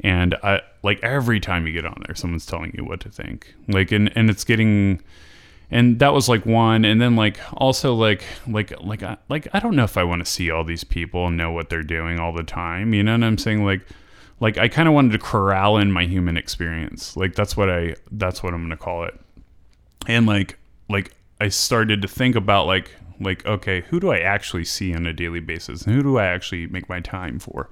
[0.00, 3.54] And I like every time you get on there, someone's telling you what to think.
[3.68, 5.00] Like and and it's getting
[5.70, 6.84] and that was like one.
[6.84, 10.24] And then like also like like like I, like I don't know if I want
[10.24, 13.12] to see all these people and know what they're doing all the time you know
[13.12, 13.64] what I'm saying?
[13.64, 13.86] Like
[14.40, 17.16] like I kind of wanted to corral in my human experience.
[17.16, 19.18] Like that's what I that's what I'm to call it.
[20.06, 22.90] And like like I started to think about like
[23.20, 25.82] like okay who do I actually see on a daily basis?
[25.82, 27.70] And who do I actually make my time for?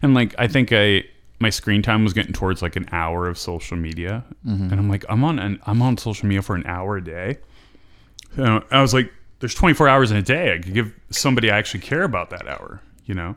[0.00, 1.02] And like I think I
[1.42, 5.04] my screen time was getting towards like an hour of social media and I'm like
[5.08, 7.38] I'm on an, I'm on social media for an hour a day
[8.36, 11.58] so I was like there's 24 hours in a day I could give somebody I
[11.58, 13.36] actually care about that hour you know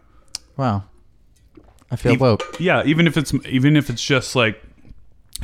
[0.58, 0.84] Wow.
[1.92, 2.44] I feel Ev- woke.
[2.60, 4.62] yeah even if it's even if it's just like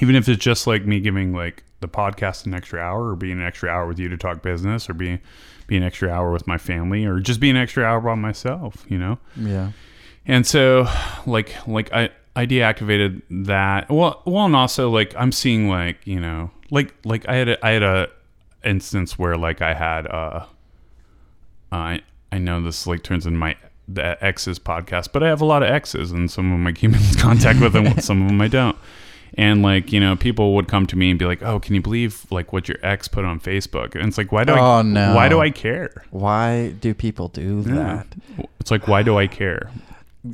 [0.01, 3.33] even if it's just like me giving like the podcast an extra hour or being
[3.39, 5.19] an extra hour with you to talk business or being
[5.67, 8.85] be an extra hour with my family or just be an extra hour by myself
[8.87, 9.71] you know Yeah.
[10.25, 10.87] and so
[11.25, 13.89] like like i i deactivated that.
[13.89, 17.65] Well well and also like i'm seeing like you know like like i had a,
[17.65, 18.09] i had a
[18.63, 20.45] instance where like i had uh
[21.71, 23.55] i i know this like turns into my
[23.87, 26.71] the ex's podcast but i have a lot of exes and some of them i
[26.71, 28.77] keep in contact with and some of them i don't.
[29.35, 31.81] And like you know people would come to me and be like oh can you
[31.81, 33.95] believe like what your ex put on facebook?
[33.95, 35.15] And it's like why do i Oh, no.
[35.15, 36.03] why do i care?
[36.11, 38.07] Why do people do that?
[38.59, 39.71] it's like why do i care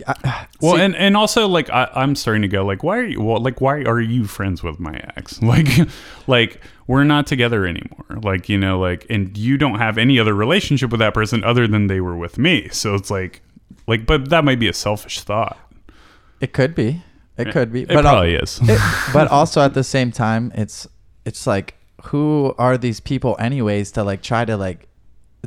[0.06, 3.06] I, Well, see, and and also like I, I'm starting to go like why are
[3.06, 5.68] you well like why are you friends with my ex like
[6.28, 10.34] like we're not together anymore like you know like and you don't have any other
[10.34, 13.42] relationship with that person other than they were with me so it's like
[13.88, 15.58] like but that might be a selfish thought
[16.40, 17.04] it could be.
[17.38, 17.84] It could be.
[17.84, 18.82] it but al- probably is it,
[19.14, 20.88] but also at the same time, it's
[21.26, 24.88] it's like who are these people anyways to like try to like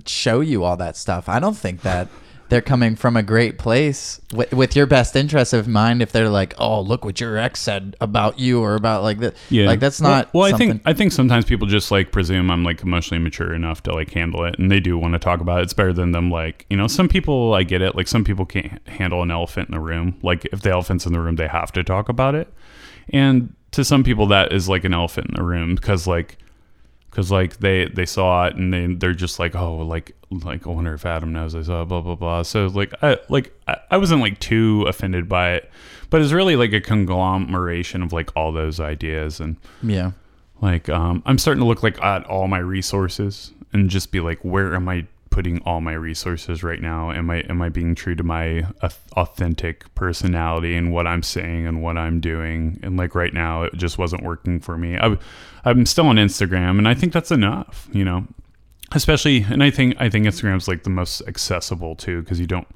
[0.06, 1.28] show you all that stuff?
[1.28, 2.08] I don't think that
[2.50, 6.02] they're coming from a great place with, with your best interest of mind.
[6.02, 9.36] If they're like, oh, look what your ex said about you or about like that,
[9.48, 10.32] yeah like that's not.
[10.34, 13.82] well, i think i think sometimes people just like presume i'm like emotionally mature enough
[13.82, 16.12] to like handle it and they do want to talk about it it's better than
[16.12, 19.30] them like you know some people i get it like some people can't handle an
[19.30, 22.08] elephant in the room like if the elephant's in the room they have to talk
[22.08, 22.52] about it
[23.10, 26.36] and to some people that is like an elephant in the room because like
[27.10, 30.70] because like they they saw it and they they're just like oh like like I
[30.70, 32.42] wonder if Adam knows I saw it, blah blah blah.
[32.42, 35.70] So like I like I, I wasn't like too offended by it,
[36.08, 40.12] but it's really like a conglomeration of like all those ideas and yeah.
[40.60, 44.38] like um I'm starting to look like at all my resources and just be like
[44.44, 47.10] where am I putting all my resources right now?
[47.10, 48.66] Am I am I being true to my
[49.16, 52.78] authentic personality and what I'm saying and what I'm doing?
[52.82, 54.98] And like right now, it just wasn't working for me.
[54.98, 55.16] I,
[55.64, 57.88] I'm still on Instagram, and I think that's enough.
[57.92, 58.26] You know,
[58.92, 62.68] especially, and I think I think Instagram's like the most accessible too because you don't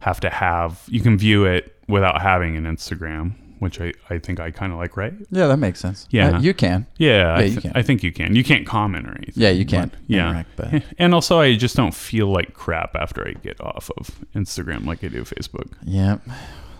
[0.00, 4.40] have to have you can view it without having an Instagram, which I I think
[4.40, 5.12] I kind of like, right?
[5.30, 6.06] Yeah, that makes sense.
[6.10, 6.36] Yeah.
[6.36, 6.86] Uh, you can.
[6.98, 7.72] Yeah, I, you can.
[7.74, 8.34] I think you can.
[8.34, 9.34] You can't comment or anything.
[9.42, 13.26] Yeah, you can but- yeah, but- and also I just don't feel like crap after
[13.26, 15.72] I get off of Instagram like I do Facebook.
[15.84, 16.18] Yeah,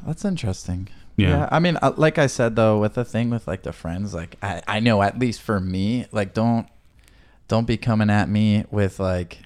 [0.07, 0.89] that's interesting.
[1.17, 1.51] Yeah.
[1.53, 4.37] I mean, uh, like I said though, with the thing with like the friends, like
[4.43, 6.67] I, I know at least for me, like don't
[7.51, 9.39] don't be coming at me with like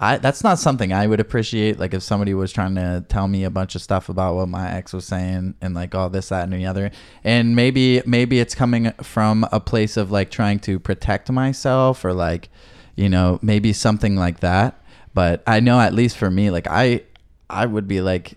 [0.00, 1.78] I that's not something I would appreciate.
[1.78, 4.70] Like if somebody was trying to tell me a bunch of stuff about what my
[4.72, 6.90] ex was saying and like all this, that, and the other,
[7.22, 12.12] and maybe maybe it's coming from a place of like trying to protect myself or
[12.12, 12.48] like
[12.96, 14.80] you know maybe something like that.
[15.14, 17.02] But I know at least for me, like I
[17.48, 18.34] I would be like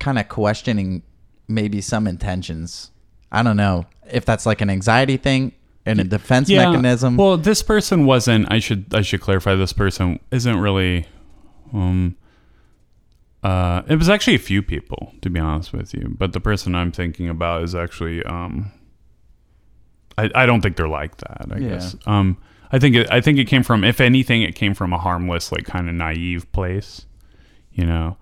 [0.00, 1.02] kind of questioning
[1.46, 2.90] maybe some intentions.
[3.30, 5.52] I don't know if that's like an anxiety thing
[5.88, 7.16] and a defense mechanism.
[7.16, 8.50] Well, this person wasn't.
[8.52, 9.54] I should I should clarify.
[9.54, 11.06] This person isn't really.
[11.72, 12.16] Um.
[13.42, 16.14] Uh, it was actually a few people, to be honest with you.
[16.18, 18.22] But the person I'm thinking about is actually.
[18.24, 18.72] Um.
[20.16, 21.46] I, I don't think they're like that.
[21.52, 21.68] I Yeah.
[21.70, 21.96] guess.
[22.06, 22.38] Um.
[22.70, 25.50] I think it, I think it came from, if anything, it came from a harmless,
[25.50, 27.06] like kind of naive place,
[27.72, 28.18] you know,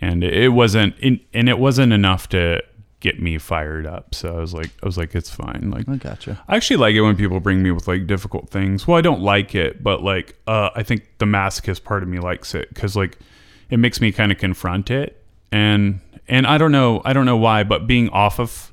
[0.00, 2.62] and it, it wasn't, in, and it wasn't enough to
[3.00, 4.14] get me fired up.
[4.14, 5.70] So I was like, I was like, it's fine.
[5.72, 6.42] Like, I gotcha.
[6.48, 8.86] I actually like it when people bring me with like difficult things.
[8.86, 12.18] Well, I don't like it, but like uh, I think the masochist part of me
[12.18, 13.18] likes it because like
[13.70, 17.36] it makes me kind of confront it, and and I don't know, I don't know
[17.36, 18.72] why, but being off of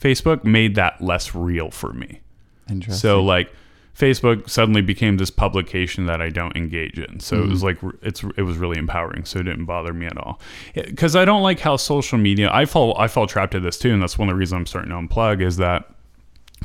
[0.00, 2.20] Facebook made that less real for me.
[2.68, 2.98] Interesting.
[2.98, 3.52] So like
[3.96, 7.20] Facebook suddenly became this publication that I don't engage in.
[7.20, 7.86] So it was mm-hmm.
[7.86, 9.24] like it's it was really empowering.
[9.24, 10.40] So it didn't bother me at all.
[10.74, 12.50] Because I don't like how social media.
[12.52, 14.66] I fall I fall trapped to this too, and that's one of the reasons I'm
[14.66, 15.90] starting to unplug is that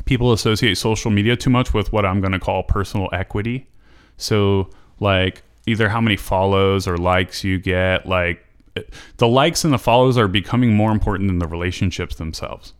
[0.05, 3.67] people associate social media too much with what I'm going to call personal equity.
[4.15, 8.43] So like either how many follows or likes you get, like
[8.77, 8.83] eh,
[9.17, 12.73] the likes and the follows are becoming more important than the relationships themselves.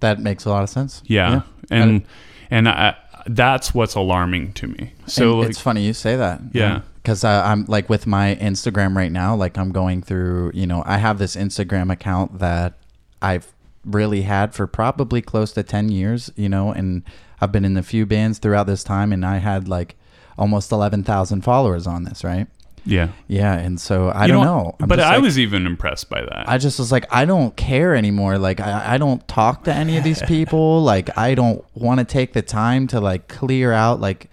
[0.00, 1.02] that makes a lot of sense.
[1.06, 2.04] Yeah, and
[2.50, 4.92] and I, that's what's alarming to me.
[5.06, 6.40] So like, it's funny you say that.
[6.52, 6.82] Yeah.
[7.02, 10.82] Because uh, I'm like with my Instagram right now, like I'm going through, you know,
[10.86, 12.74] I have this Instagram account that
[13.22, 13.52] I've
[13.84, 17.02] really had for probably close to 10 years, you know, and
[17.40, 19.96] I've been in a few bands throughout this time and I had like
[20.38, 22.46] almost 11,000 followers on this, right?
[22.84, 23.54] Yeah, Yeah.
[23.54, 24.76] And so I You don't know.
[24.80, 26.44] I'm but I like- was even impressed by that.
[26.48, 28.38] I just was like, I don't care anymore.
[28.38, 30.82] Like, I, I don't talk to any of these people.
[30.82, 34.30] like, I don't want to take the time to like clear out like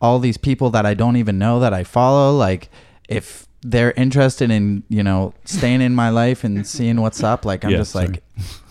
[0.00, 2.36] all these people that I don't even know that I follow.
[2.36, 2.70] Like,
[3.08, 7.64] if they're interested in you know staying in my life and seeing what's up, like
[7.64, 8.06] I'm Yeah, just sorry.
[8.08, 8.22] like,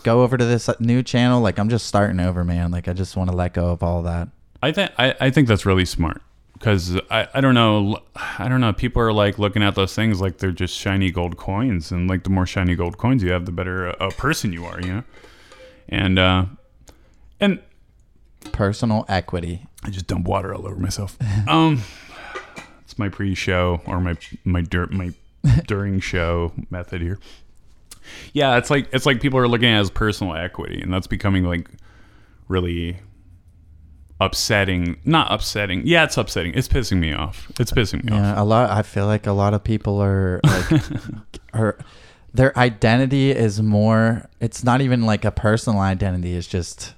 [0.02, 1.40] go over to this uh, new channel.
[1.42, 2.70] Like, I'm just starting over, man.
[2.70, 4.28] Like, I just want to let go of all that.
[4.62, 6.22] I think I, I think that's really smart
[6.58, 7.98] because I, I don't know
[8.38, 11.36] I don't know people are like looking at those things like they're just shiny gold
[11.36, 14.52] coins and like the more shiny gold coins you have the better a, a person
[14.52, 15.04] you are you know?
[15.88, 16.46] And uh
[17.40, 17.60] and
[18.52, 19.66] Personal equity.
[19.84, 21.16] I just dump water all over myself.
[21.48, 21.82] Um
[22.82, 25.12] it's my pre-show or my my dur- my
[25.66, 27.18] during show method here.
[28.32, 31.06] Yeah it's like it's like people are looking at it as personal equity and that's
[31.06, 31.68] becoming like
[32.48, 32.98] really
[34.20, 38.42] upsetting not upsetting yeah it's upsetting it's pissing me off it's pissing me off Yeah,
[38.42, 38.68] a lot.
[38.70, 40.82] I feel like a lot of people are like,
[41.54, 41.78] are
[42.34, 44.28] their identity is more.
[44.40, 46.34] It's not even like a personal identity.
[46.34, 46.94] It's just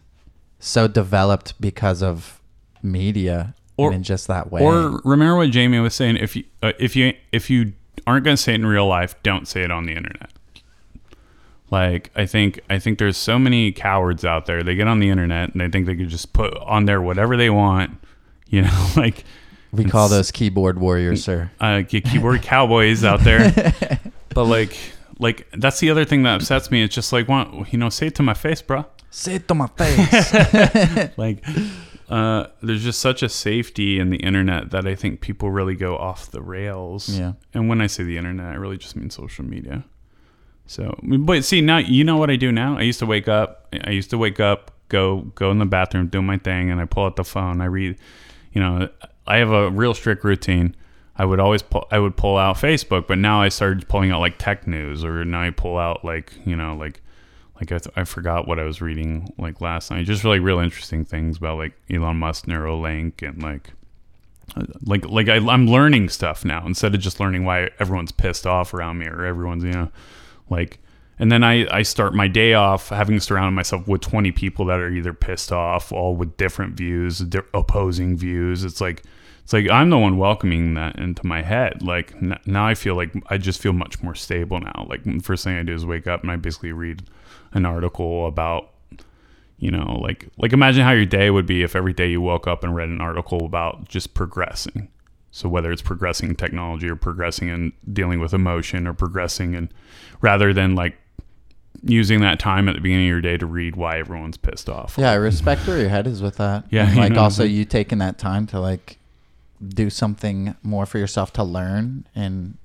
[0.58, 2.40] so developed because of
[2.82, 4.62] media Or- and in just that way.
[4.62, 7.74] Or remember what Jamie was saying: if you uh, if you if you
[8.06, 10.30] aren't going to say it in real life, don't say it on the internet.
[11.70, 14.62] Like I think I think there's so many cowards out there.
[14.62, 17.36] They get on the internet and they think they could just put on there whatever
[17.36, 17.92] they want.
[18.52, 19.22] You know, like
[19.70, 21.52] we call those keyboard warriors, sir.
[21.60, 23.72] uh, get keyboard cowboys out there.
[24.34, 24.76] But like
[25.20, 26.82] like that's the other thing that upsets me.
[26.82, 28.86] It's just like, want you know, say it to my face, bro.
[29.10, 31.10] Say it to my face.
[31.16, 31.44] like
[32.08, 35.96] uh, there's just such a safety in the internet that I think people really go
[35.96, 37.08] off the rails.
[37.08, 37.34] Yeah.
[37.54, 39.84] And when I say the internet, I really just mean social media.
[40.70, 42.78] So, but see now, you know what I do now?
[42.78, 43.74] I used to wake up.
[43.82, 46.84] I used to wake up, go go in the bathroom, do my thing, and I
[46.84, 47.60] pull out the phone.
[47.60, 47.98] I read.
[48.52, 48.88] You know,
[49.26, 50.76] I have a real strict routine.
[51.16, 51.88] I would always pull.
[51.90, 55.24] I would pull out Facebook, but now I started pulling out like tech news, or
[55.24, 57.02] now I pull out like you know like
[57.56, 60.06] like I, th- I forgot what I was reading like last night.
[60.06, 63.72] Just really real interesting things about like Elon Musk, Neuralink, and like
[64.54, 68.46] uh, like like I, I'm learning stuff now instead of just learning why everyone's pissed
[68.46, 69.90] off around me or everyone's you know
[70.50, 70.80] like.
[71.18, 74.80] And then I, I start my day off having surrounded myself with 20 people that
[74.80, 78.64] are either pissed off, all with different views, di- opposing views.
[78.64, 79.02] It's like,
[79.50, 81.82] it's like I'm the one welcoming that into my head.
[81.82, 84.86] Like n- now I feel like I just feel much more stable now.
[84.88, 87.02] Like the first thing I do is wake up and I basically read
[87.52, 88.70] an article about
[89.58, 92.46] you know like like imagine how your day would be if every day you woke
[92.46, 94.88] up and read an article about just progressing
[95.30, 99.72] so whether it's progressing in technology or progressing in dealing with emotion or progressing and
[100.20, 100.96] rather than like
[101.82, 104.96] using that time at the beginning of your day to read why everyone's pissed off
[104.98, 106.64] yeah, I respect where your head is with that.
[106.70, 108.98] Yeah, And, you like know, also you taking that time to like
[109.66, 112.56] do something more for yourself to learn and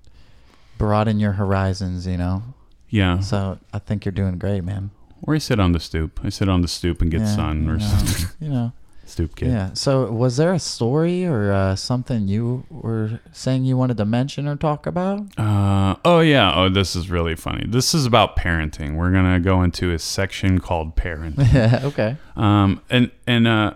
[0.78, 2.06] broaden your horizons.
[2.08, 2.43] You know.
[2.89, 4.89] yeah So I think you're doing great, man.
[5.21, 7.69] or I sit on the stoop I sit on the stoop and get Yeah, sun
[7.69, 8.73] or you know, something you know.
[9.06, 9.70] Stoop kid Yeah.
[9.74, 14.48] So, was there a story or uh, something you were saying you wanted to mention
[14.48, 15.22] or talk about?
[15.39, 16.54] Uh, oh yeah.
[16.56, 17.65] Oh, this is really funny.
[17.68, 18.96] This is about parenting.
[18.96, 21.52] We're gonna go into a section called parenting.
[21.54, 21.82] Yeah.
[21.84, 22.18] okay.
[22.36, 23.74] Um, and and uh,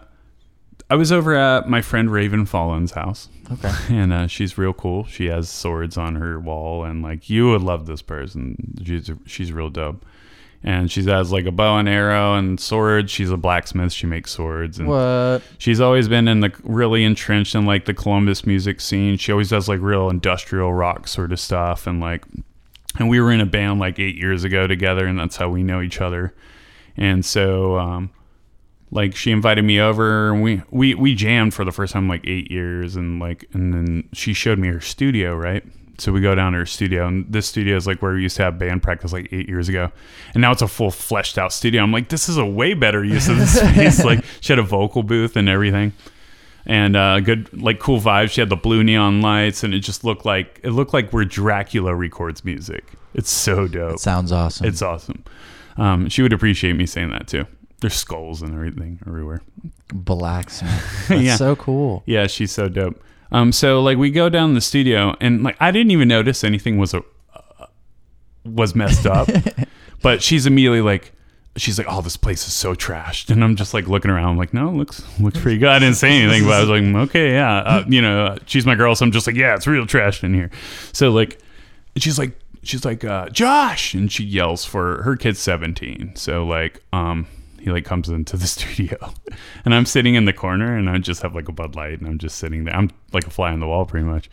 [0.89, 3.71] I was over at my friend Raven Fallen's house, Okay.
[3.95, 5.05] and uh, she's real cool.
[5.05, 8.55] She has swords on her wall, and like you would love this person.
[8.83, 10.03] She's she's real dope.
[10.61, 13.11] And she has like a bow and arrow and swords.
[13.11, 13.93] She's a blacksmith.
[13.93, 14.77] She makes swords.
[14.77, 15.41] And What?
[15.57, 19.17] she's always been in the really entrenched in like the Columbus music scene.
[19.17, 22.25] She always does like real industrial rock sort of stuff and like
[22.97, 25.63] and we were in a band like 8 years ago together and that's how we
[25.63, 26.33] know each other.
[26.97, 28.09] And so um
[28.91, 32.27] like she invited me over and we we we jammed for the first time like
[32.27, 35.63] 8 years and like and then she showed me her studio, right?
[35.99, 38.37] So we go down to her studio and this studio is like where we used
[38.37, 39.91] to have band practice like 8 years ago.
[40.33, 41.81] And now it's a full fleshed out studio.
[41.83, 44.03] I'm like this is a way better use of the space.
[44.03, 45.93] like she had a vocal booth and everything
[46.65, 48.31] and uh, good like cool vibes.
[48.31, 51.25] She had the blue neon lights, and it just looked like it looked like where
[51.25, 52.83] Dracula records music.
[53.15, 53.93] It's so dope.
[53.95, 54.67] It sounds awesome.
[54.67, 55.23] It's awesome.
[55.77, 57.45] Um, she would appreciate me saying that too.
[57.81, 59.41] There's skulls and everything everywhere.
[59.93, 60.71] blacksmith.
[61.07, 61.35] That's Yeah.
[61.37, 62.03] so cool.
[62.05, 63.01] Yeah, she's so dope.
[63.31, 66.77] Um, so like we go down the studio, and like I didn't even notice anything
[66.77, 67.65] was a uh,
[68.43, 69.29] was messed up,
[70.01, 71.13] but she's immediately like.
[71.55, 74.37] She's like, "Oh, this place is so trashed," and I'm just like looking around, I'm
[74.37, 76.83] like, "No, it looks looks pretty good." I didn't say anything, but I was like,
[77.09, 79.67] "Okay, yeah." Uh, you know, uh, she's my girl, so I'm just like, "Yeah, it's
[79.67, 80.51] real trashed in here."
[80.93, 81.39] So like,
[81.97, 86.15] she's like, she's like, uh, "Josh," and she yells for her kid's 17.
[86.15, 87.27] So like, um,
[87.61, 88.97] he like comes into the studio,
[89.65, 92.07] and I'm sitting in the corner, and I just have like a Bud Light, and
[92.07, 92.75] I'm just sitting there.
[92.75, 94.29] I'm like a fly on the wall, pretty much.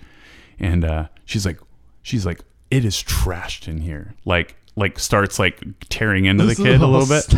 [0.58, 1.58] And uh, she's like,
[2.02, 4.56] she's like, "It is trashed in here." Like.
[4.78, 7.32] Like starts like tearing into the kid a little bit.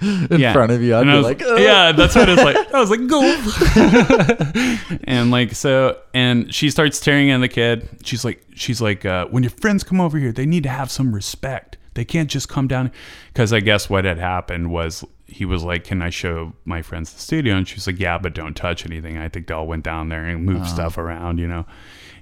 [0.32, 0.52] In Yeah.
[0.52, 2.56] front of you, I'd And be I was- like, "Ugh." yeah, that's what it's like.
[2.74, 3.20] I was like, go.
[5.04, 7.88] and like so, and she starts tearing in the kid.
[8.04, 10.90] She's like, she's like, uh, when your friends come over here, they need to have
[10.90, 11.78] some respect.
[11.94, 12.90] They can't just come down.
[13.28, 17.12] Because I guess what had happened was he was like, "Can I show my friends
[17.12, 19.84] the studio?" And she's like, "Yeah, but don't touch anything." I think they all went
[19.84, 21.66] down there and moved stuff around, you know.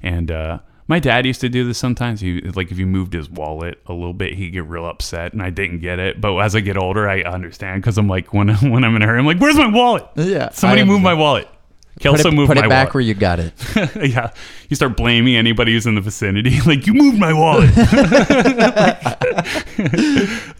[0.02, 0.58] And uh,
[0.90, 2.20] my dad used to do this sometimes.
[2.20, 5.40] He like if you moved his wallet a little bit, he'd get real upset, and
[5.40, 6.20] I didn't get it.
[6.20, 9.06] But as I get older, I understand because I'm like when when I'm in a
[9.06, 10.06] hurry, I'm like, "Where's my wallet?
[10.16, 11.48] Yeah, somebody move my wallet."
[11.94, 12.94] Put Kelso it, moved put it back wallet.
[12.94, 13.52] where you got it.
[14.10, 14.32] yeah,
[14.70, 16.58] you start blaming anybody who's in the vicinity.
[16.66, 17.70] like you moved my wallet.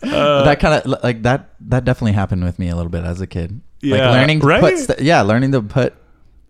[0.03, 1.51] Uh, that kind of like that.
[1.61, 3.61] That definitely happened with me a little bit as a kid.
[3.83, 4.61] like Yeah, learning to right?
[4.61, 4.79] put.
[4.79, 5.95] St- yeah, learning to put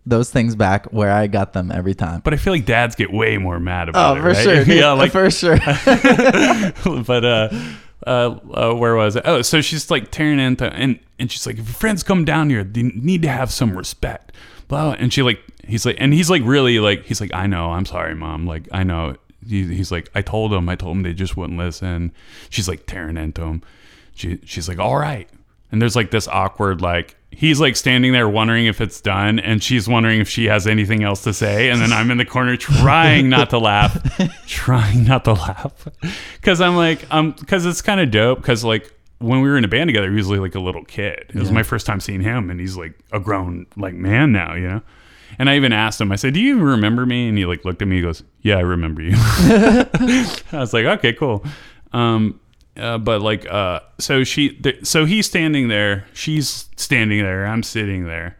[0.05, 2.21] those things back where I got them every time.
[2.23, 4.19] But I feel like dads get way more mad about it.
[4.19, 4.21] Oh, it.
[4.21, 4.43] for right?
[4.43, 4.65] sure.
[4.65, 4.77] dude.
[4.79, 5.57] yeah, like for sure.
[7.03, 7.49] but uh,
[8.05, 9.23] uh, uh, where was it?
[9.25, 12.49] Oh, so she's like tearing into and and she's like, if your friends come down
[12.49, 14.33] here, they need to have some respect.
[14.67, 14.93] Blah.
[14.93, 17.85] And she like, he's like, and he's like really like, he's like, I know, I'm
[17.85, 18.47] sorry, mom.
[18.47, 19.15] Like, I know.
[19.47, 22.11] He, he's like, I told him, I told him they just wouldn't listen.
[22.49, 23.61] She's like tearing into him.
[24.13, 25.27] She she's like, all right.
[25.71, 27.15] And there's like this awkward like.
[27.33, 31.01] He's like standing there wondering if it's done, and she's wondering if she has anything
[31.01, 31.69] else to say.
[31.69, 33.97] And then I'm in the corner trying not to laugh,
[34.47, 35.87] trying not to laugh,
[36.41, 38.39] because I'm like, um, because it's kind of dope.
[38.39, 41.23] Because like when we were in a band together, he was like a little kid.
[41.29, 41.53] It was Yeah.
[41.53, 44.81] my first time seeing him, and he's like a grown like man now, you know.
[45.41, 47.65] And I even asked him, I said, "Do you even remember me?" And he like
[47.65, 51.43] looked at me, he goes, "Yeah, I remember you." I was like, "Okay, cool."
[51.93, 52.39] Um,
[52.77, 57.63] uh, but like, uh, so she, th- so he's standing there, she's standing there, I'm
[57.63, 58.37] sitting there,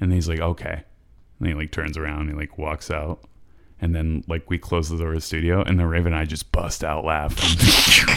[0.00, 0.84] and he's like, "Okay,"
[1.38, 3.20] and he like turns around, he like walks out.
[3.82, 6.24] And then, like, we close the door of the studio, and then Raven and I
[6.24, 7.58] just bust out laughing.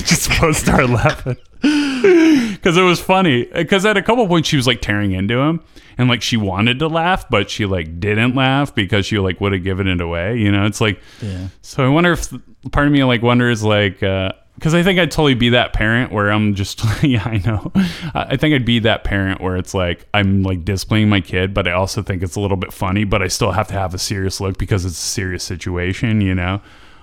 [0.05, 3.45] just both start laughing because it was funny.
[3.45, 5.61] Because at a couple points she was like tearing into him,
[5.97, 9.53] and like she wanted to laugh, but she like didn't laugh because she like would
[9.53, 10.37] have given it away.
[10.37, 11.01] You know, it's like.
[11.19, 11.47] Yeah.
[11.63, 12.31] So I wonder if
[12.71, 16.11] part of me like wonders like uh, because I think I'd totally be that parent
[16.11, 17.71] where I'm just yeah I know
[18.13, 21.67] I think I'd be that parent where it's like I'm like disciplining my kid, but
[21.67, 23.99] I also think it's a little bit funny, but I still have to have a
[23.99, 26.61] serious look because it's a serious situation, you know.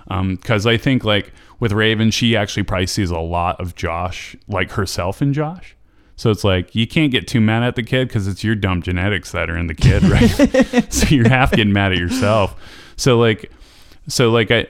[0.09, 4.35] Um, because I think like with Raven, she actually probably sees a lot of Josh,
[4.47, 5.75] like herself in Josh.
[6.15, 8.81] So it's like you can't get too mad at the kid because it's your dumb
[8.81, 10.85] genetics that are in the kid, right?
[10.93, 12.55] so you're half getting mad at yourself.
[12.97, 13.51] So like,
[14.07, 14.67] so like I,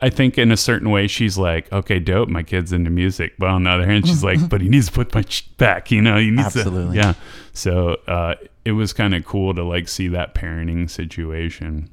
[0.00, 3.34] I think in a certain way she's like, okay, dope, my kid's into music.
[3.38, 5.90] But on the other hand, she's like, but he needs to put my ch- back,
[5.90, 6.96] you know, he needs Absolutely.
[6.96, 7.14] to, yeah.
[7.52, 11.90] So uh, it was kind of cool to like see that parenting situation.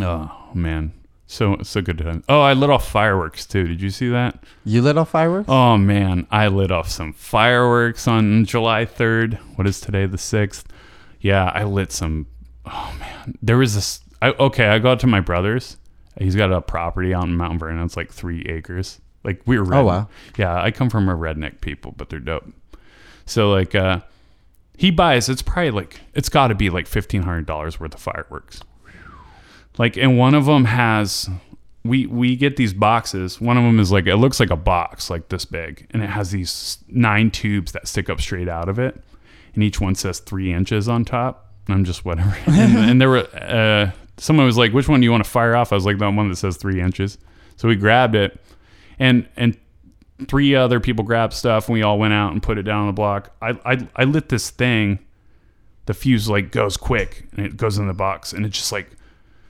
[0.00, 0.92] Oh man,
[1.26, 3.66] so so good to Oh, I lit off fireworks too.
[3.68, 4.42] Did you see that?
[4.64, 5.48] You lit off fireworks?
[5.48, 9.38] Oh man, I lit off some fireworks on July 3rd.
[9.56, 10.64] What is today, the 6th?
[11.20, 12.26] Yeah, I lit some.
[12.66, 14.00] Oh man, there was this.
[14.20, 15.76] I, okay, I go out to my brother's.
[16.18, 17.84] He's got a property out in Mount Vernon.
[17.84, 19.00] It's like three acres.
[19.24, 19.74] Like we were.
[19.74, 20.08] Oh, wow.
[20.36, 22.46] Yeah, I come from a redneck people, but they're dope.
[23.26, 24.00] So like, uh,
[24.76, 25.28] he buys.
[25.28, 28.60] It's probably like it's got to be like fifteen hundred dollars worth of fireworks.
[29.76, 31.28] Like, and one of them has
[31.84, 33.40] we we get these boxes.
[33.40, 36.10] One of them is like it looks like a box like this big, and it
[36.10, 39.00] has these nine tubes that stick up straight out of it,
[39.54, 41.52] and each one says three inches on top.
[41.68, 42.36] I'm just whatever.
[42.46, 45.54] and, and there were uh, someone was like, "Which one do you want to fire
[45.54, 47.18] off?" I was like, "The one that says three inches."
[47.56, 48.40] So we grabbed it,
[48.98, 49.56] and and
[50.28, 52.86] three other people grabbed stuff, and we all went out and put it down on
[52.86, 53.34] the block.
[53.42, 54.98] I I, I lit this thing.
[55.86, 58.90] The fuse like goes quick, and it goes in the box, and it's just like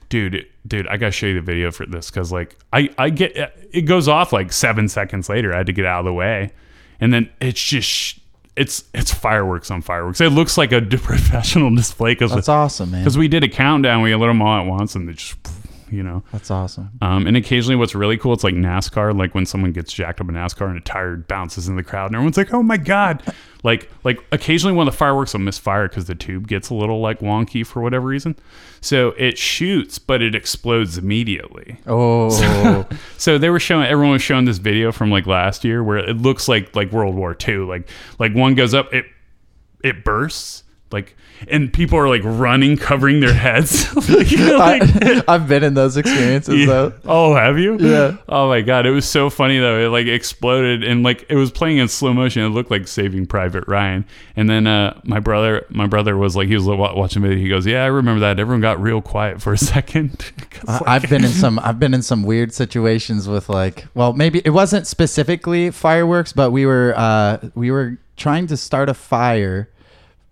[0.08, 3.32] dude dude i gotta show you the video for this because like i i get
[3.72, 6.52] it goes off like seven seconds later i had to get out of the way
[7.00, 8.20] and then it's just
[8.57, 13.02] it's it's fireworks on fireworks it looks like a professional display because That's awesome, man.
[13.02, 15.36] Because we did a countdown we lit them all at once and they just
[15.90, 16.90] you know That's awesome.
[17.02, 20.28] um, and occasionally, what's really cool, it's like NASCAR, like when someone gets jacked up
[20.28, 23.22] in NASCAR and a tire bounces in the crowd, and everyone's like, "Oh my god!"
[23.62, 27.00] Like, like occasionally one of the fireworks will misfire because the tube gets a little
[27.00, 28.34] like wonky for whatever reason.
[28.85, 31.78] So it shoots, but it explodes immediately.
[31.87, 35.97] Oh, So they were showing everyone was showing this video from like last year where
[35.97, 37.61] it looks like like World War II.
[37.61, 39.07] Like like one goes up, it
[39.82, 40.64] it bursts.
[40.93, 41.16] Like
[41.49, 43.95] and people are like running, covering their heads.
[44.09, 46.66] like, like- I, I've been in those experiences yeah.
[46.66, 46.93] though.
[47.05, 47.76] Oh, have you?
[47.78, 48.16] Yeah.
[48.28, 49.78] Oh my god, it was so funny though.
[49.87, 52.43] It like exploded and like it was playing in slow motion.
[52.43, 54.05] It looked like Saving Private Ryan.
[54.37, 57.39] And then uh, my brother, my brother was like, he was watching video.
[57.39, 58.39] He goes, "Yeah, I remember that.
[58.39, 60.32] Everyone got real quiet for a second.
[60.66, 64.12] I- like, I've been in some I've been in some weird situations with like well
[64.12, 68.95] maybe it wasn't specifically fireworks but we were uh we were trying to start a
[68.95, 69.68] fire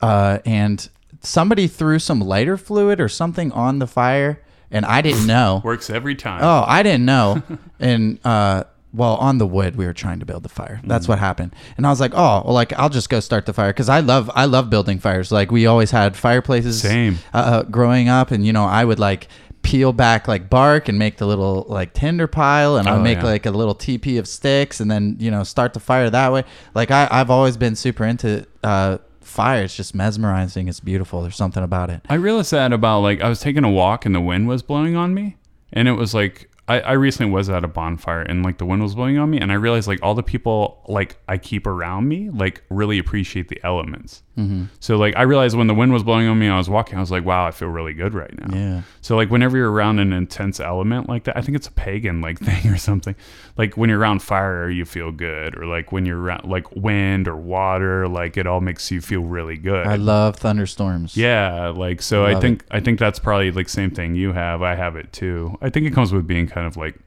[0.02, 0.88] uh and
[1.20, 5.60] somebody threw some lighter fluid or something on the fire and I didn't know.
[5.64, 6.40] works every time.
[6.42, 7.42] Oh, I didn't know.
[7.80, 10.78] and uh well, on the wood we were trying to build the fire.
[10.84, 11.54] That's what happened.
[11.78, 14.00] And I was like, "Oh, well, like I'll just go start the fire cuz I
[14.00, 15.32] love I love building fires.
[15.32, 17.18] Like we always had fireplaces Same.
[17.32, 19.28] uh, uh, growing up and you know, I would like
[19.62, 23.02] peel back like bark and make the little like tinder pile and I would Oh,
[23.04, 23.24] make yeah.
[23.24, 26.42] like a little teepee of sticks and then, you know, start the fire that way.
[26.74, 29.64] Like I I've always been super into uh fire.
[29.64, 30.68] It's just mesmerizing.
[30.68, 31.22] It's beautiful.
[31.22, 32.02] There's something about it.
[32.08, 34.96] I realized that about like I was taking a walk and the wind was blowing
[34.96, 35.36] on me,
[35.72, 38.82] and it was like I, I recently was at a bonfire and like the wind
[38.82, 42.08] was blowing on me and I realized like all the people like I keep around
[42.08, 44.22] me like really appreciate the elements.
[44.36, 44.64] Mm-hmm.
[44.80, 46.96] So like I realized when the wind was blowing on me, I was walking.
[46.96, 48.56] I was like, wow, I feel really good right now.
[48.56, 48.82] Yeah.
[49.02, 52.20] So like whenever you're around an intense element like that, I think it's a pagan
[52.22, 53.14] like thing or something.
[53.58, 57.28] Like when you're around fire, you feel good, or like when you're around like wind
[57.28, 59.86] or water, like it all makes you feel really good.
[59.86, 61.16] I love thunderstorms.
[61.16, 62.24] yeah, like so.
[62.24, 64.62] I Love think I think that's probably like same thing you have.
[64.62, 65.58] I have it too.
[65.60, 66.98] I think it comes with being kind of like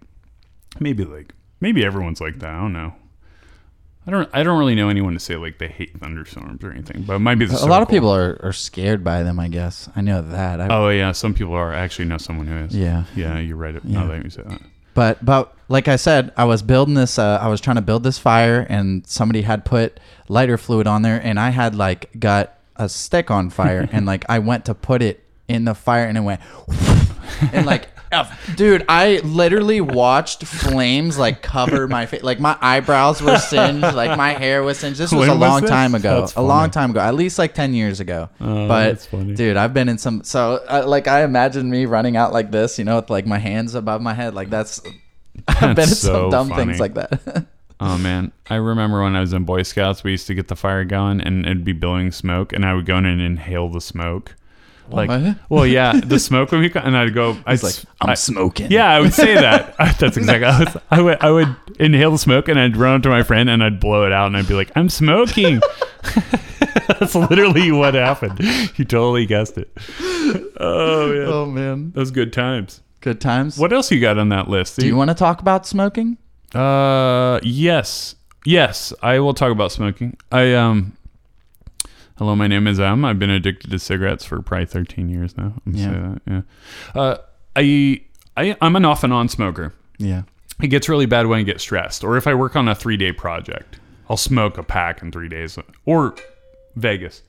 [0.80, 2.49] maybe like maybe everyone's like that.
[2.49, 2.93] I don't know.
[4.08, 4.30] I don't.
[4.34, 7.20] I don't really know anyone to say like they hate thunderstorms or anything, but it
[7.20, 9.89] might be the A lot of people are, are scared by them, I guess.
[9.95, 10.62] I know that.
[10.62, 11.74] I, Oh yeah, some people are.
[11.74, 12.76] I actually know someone who is.
[12.76, 13.06] yeah.
[13.16, 13.74] Yeah, you're right.
[13.74, 14.01] Yeah.
[14.01, 14.62] Now that you say that.
[14.93, 17.18] But but like I said, I was building this.
[17.18, 19.99] Uh, I was trying to build this fire, and somebody had put
[20.30, 24.24] lighter fluid on there, and I had like got a stick on fire, and like
[24.30, 26.41] I went to put it in the fire, and it went,
[27.51, 27.89] and like.
[28.12, 28.26] Uh,
[28.56, 32.24] Dude, I literally watched flames like cover my face.
[32.24, 34.99] Like my eyebrows were singed, like my hair was singed.
[34.99, 35.70] This was When a was long this?
[35.70, 36.22] time ago.
[36.22, 36.72] That's a long funny.
[36.74, 38.30] time ago, at least like ten years ago.
[38.39, 39.34] Oh, but that's funny.
[39.36, 40.24] dude, I've been in some.
[40.24, 43.39] So uh, like I imagine me running out like this, you know, with like my
[43.39, 44.34] hands above my head.
[44.34, 44.82] Like that's.
[45.47, 46.66] I've been in That's some dumb funny.
[46.66, 47.45] things like that.
[47.78, 50.56] Oh man, I remember when I was in Boy Scouts, we used to get the
[50.56, 53.82] fire going and it'd be billowing smoke, and I would go in and inhale the
[53.82, 54.34] smoke.
[54.89, 55.38] Like, What?
[55.49, 57.38] well, yeah, the smoke would be, and I'd go.
[57.45, 58.71] I'd like i'm I- smoking.
[58.71, 59.75] Yeah, I would say that.
[59.99, 60.45] That's exactly.
[60.45, 61.17] I, was, I would.
[61.21, 64.05] I would inhale the smoke, and I'd run up to my friend, and I'd blow
[64.05, 65.61] it out, and I'd be like, "I'm smoking."
[66.99, 68.39] That's literally what happened.
[68.77, 69.71] You totally guessed it.
[70.59, 72.81] Oh yeah, Oh man, those good times.
[73.01, 73.57] good times.
[73.57, 74.79] What else you got on that list?
[74.79, 76.17] do you want to talk about smoking?
[76.53, 78.15] Uh, yes,
[78.45, 80.17] yes, I will talk about smoking.
[80.31, 80.95] I um,
[82.18, 83.03] hello, my name is M.
[83.05, 85.53] I've been addicted to cigarettes for probably thirteen years now.
[85.66, 85.89] I'm Yeah.
[85.91, 86.22] that.
[86.28, 86.41] Yeah.
[87.01, 87.18] Uh,
[87.55, 88.01] I
[88.38, 89.74] I I'm an off and on smoker.
[89.97, 90.24] Yeah.
[90.61, 92.97] It gets really bad when I get stressed, or if I work on a three
[92.97, 96.16] day project, I'll smoke a pack in three days, or
[96.76, 97.24] Vegas.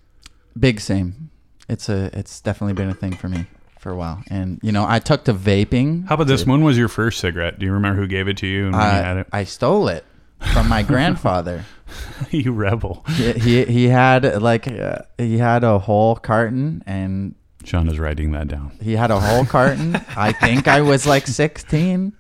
[0.59, 1.31] Big same.
[1.69, 2.17] It's a.
[2.17, 3.47] It's definitely been a thing for me
[3.81, 6.07] for a while, and you know, I took to vaping.
[6.09, 6.47] How about this?
[6.47, 7.59] When was your first cigarette?
[7.59, 9.27] Do you remember who gave it to you and when you had it?
[9.33, 10.05] I stole it
[10.53, 11.65] from my grandfather.
[12.31, 13.05] you rebel.
[13.15, 17.35] he, he he had like uh, he had a whole carton and
[17.65, 18.73] Sean is writing that down.
[18.83, 19.97] he had a whole carton.
[20.17, 22.13] I think I was like 16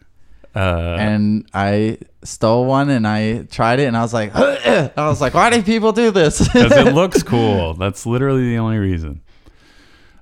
[0.54, 5.20] Uh, and I stole one and I tried it and I was like I was
[5.20, 6.38] like why do people do this?
[6.52, 7.74] because it looks cool.
[7.74, 9.20] That's literally the only reason.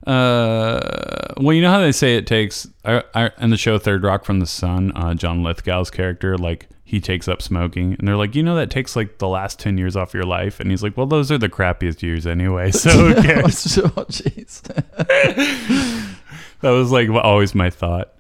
[0.07, 4.03] Uh, well, you know how they say it takes I, I, in the show Third
[4.03, 8.17] Rock from the Sun, uh, John Lithgow's character, like he takes up smoking, and they're
[8.17, 10.83] like, you know, that takes like the last ten years off your life, and he's
[10.83, 13.79] like, well, those are the crappiest years anyway, so who cares?
[13.79, 14.61] oh jeez.
[16.61, 18.13] that was like always my thought.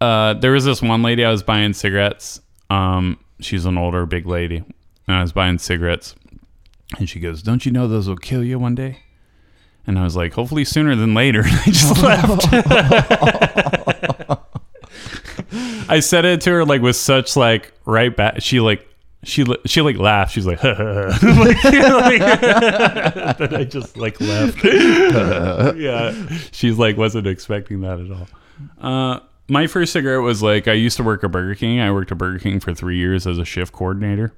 [0.00, 2.40] Uh, there was this one lady I was buying cigarettes.
[2.70, 4.64] Um, she's an older big lady,
[5.08, 6.14] and I was buying cigarettes,
[6.98, 9.00] and she goes, "Don't you know those will kill you one day?"
[9.86, 13.81] And I was like, "Hopefully sooner than later." and I just left.
[15.92, 18.40] I said it to her like with such like right back.
[18.40, 18.88] She like
[19.24, 20.32] she she like laughed.
[20.32, 20.78] She's like, like,
[21.22, 22.20] like
[23.38, 24.64] then I just like left.
[25.76, 26.12] yeah,
[26.50, 28.28] she's like wasn't expecting that at all.
[28.80, 31.78] Uh, my first cigarette was like I used to work at Burger King.
[31.80, 34.32] I worked at Burger King for three years as a shift coordinator.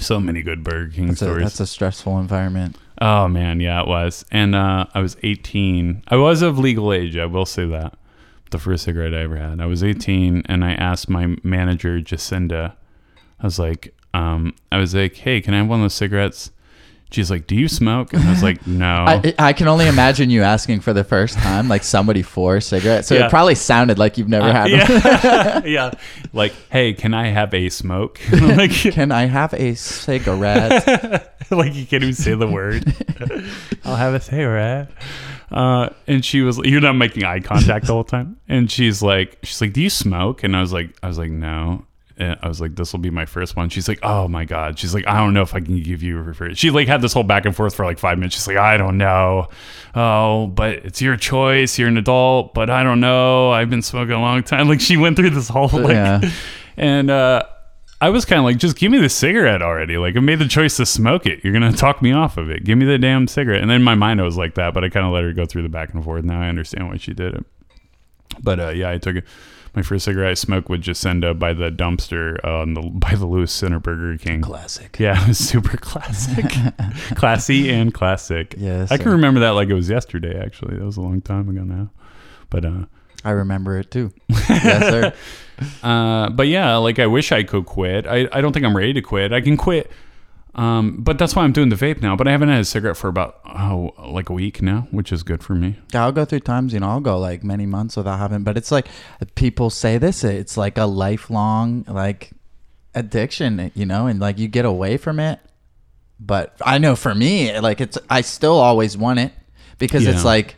[0.00, 1.44] So many good Burger King That's a, stories.
[1.44, 2.76] that's a stressful environment.
[3.00, 4.24] Oh man, yeah, it was.
[4.32, 6.02] And uh, I was 18.
[6.08, 7.16] I was of legal age.
[7.16, 7.94] I will say that.
[8.50, 9.60] The first cigarette I ever had.
[9.60, 12.74] I was 18, and I asked my manager Jacinda.
[13.40, 16.50] I was like, um, I was like, hey, can I have one of those cigarettes?
[17.12, 18.12] She's like, do you smoke?
[18.12, 18.84] And I was like, no.
[19.06, 22.60] I, I can only imagine you asking for the first time, like somebody for a
[22.60, 23.04] cigarette.
[23.04, 23.26] So Yeah.
[23.26, 24.80] it probably sounded like you've never had one.
[24.80, 25.90] yeah, yeah.
[26.32, 28.20] Like, hey, can I have a smoke?
[28.32, 31.32] like, Can I have a cigarette?
[31.50, 32.92] like you can't even say the word.
[33.84, 34.90] I'll have a cigarette.
[35.50, 38.36] Uh, and she was, you're not making eye contact the whole time.
[38.48, 40.42] And she's like, she's like, do you smoke?
[40.42, 41.84] And I was like, I was like, no.
[42.18, 43.68] And I was like, this will be my first one.
[43.68, 44.78] She's like, oh my god.
[44.78, 46.58] She's like, I don't know if I can give you a first.
[46.58, 48.34] She like had this whole back and forth for like five minutes.
[48.36, 49.48] She's like, I don't know.
[49.94, 51.78] Oh, but it's your choice.
[51.78, 53.50] You're an adult, but I don't know.
[53.50, 54.66] I've been smoking a long time.
[54.68, 56.30] Like she went through this whole like, Yeah.
[56.78, 57.42] and uh,
[58.00, 59.96] I was kind of like, just give me the cigarette already.
[59.98, 61.44] Like, I made the choice to smoke it.
[61.44, 62.64] You're gonna talk me off of it.
[62.64, 63.60] Give me the damn cigarette.
[63.60, 65.32] And then in my mind, I was like that, but I kind of let her
[65.32, 66.24] go through the back and forth.
[66.24, 67.44] Now I understand why she did it.
[68.42, 69.24] But uh, yeah, I took it.
[69.76, 73.52] My first cigarette I smoked with Jacinda by the dumpster on the by the Lewis
[73.52, 74.40] Center Burger King.
[74.40, 74.96] Classic.
[74.98, 76.46] Yeah, it was super classic,
[77.14, 78.54] classy and classic.
[78.56, 80.40] Yes, I can remember that like it was yesterday.
[80.42, 81.90] Actually, that was a long time ago now.
[82.48, 82.86] But uh,
[83.22, 84.12] I remember it too.
[84.28, 85.12] yes, sir.
[85.82, 88.06] Uh, but yeah, like I wish I could quit.
[88.06, 89.32] I, I don't think I'm ready to quit.
[89.34, 89.90] I can quit.
[90.56, 92.16] Um, but that's why I'm doing the vape now.
[92.16, 95.22] But I haven't had a cigarette for about oh like a week now, which is
[95.22, 95.76] good for me.
[95.92, 98.56] Yeah, I'll go through times, you know, I'll go like many months without having, but
[98.56, 98.88] it's like
[99.34, 102.30] people say this, it's like a lifelong like
[102.94, 105.40] addiction, you know, and like you get away from it.
[106.18, 109.32] But I know for me, like it's, I still always want it
[109.78, 110.12] because Yeah.
[110.12, 110.56] it's like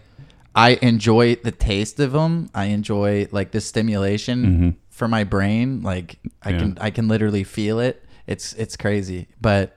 [0.55, 2.51] I enjoy the taste of them.
[2.55, 5.82] I enjoy like the stimulation for my brain.
[5.82, 6.53] Like I Mm-hmm.
[6.53, 6.59] Yeah.
[6.74, 8.05] can, I can literally feel it.
[8.28, 9.74] It's, it's crazy, but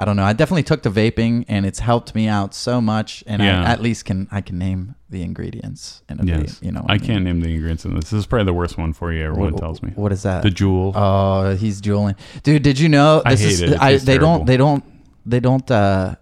[0.00, 0.24] I don't know.
[0.24, 3.22] I definitely took to vaping and it's helped me out so much.
[3.26, 3.62] And Yeah.
[3.62, 6.80] I at least can, I can name the ingredients in a Yes, vape, you know.
[6.80, 7.06] what I mean?
[7.06, 8.04] can't name the ingredients in this.
[8.04, 9.24] This is probably the worst one for you.
[9.26, 10.42] Everyone What- tells me What is that?
[10.42, 10.92] the Juul.
[10.94, 12.62] Oh, he's Juuling, dude.
[12.62, 13.20] Did you know?
[13.26, 13.70] I This hate is, it.
[13.72, 14.26] It I, they terrible.
[14.38, 14.46] don't.
[14.46, 14.84] They don't.
[15.26, 15.70] They don't.
[15.70, 16.14] Uh,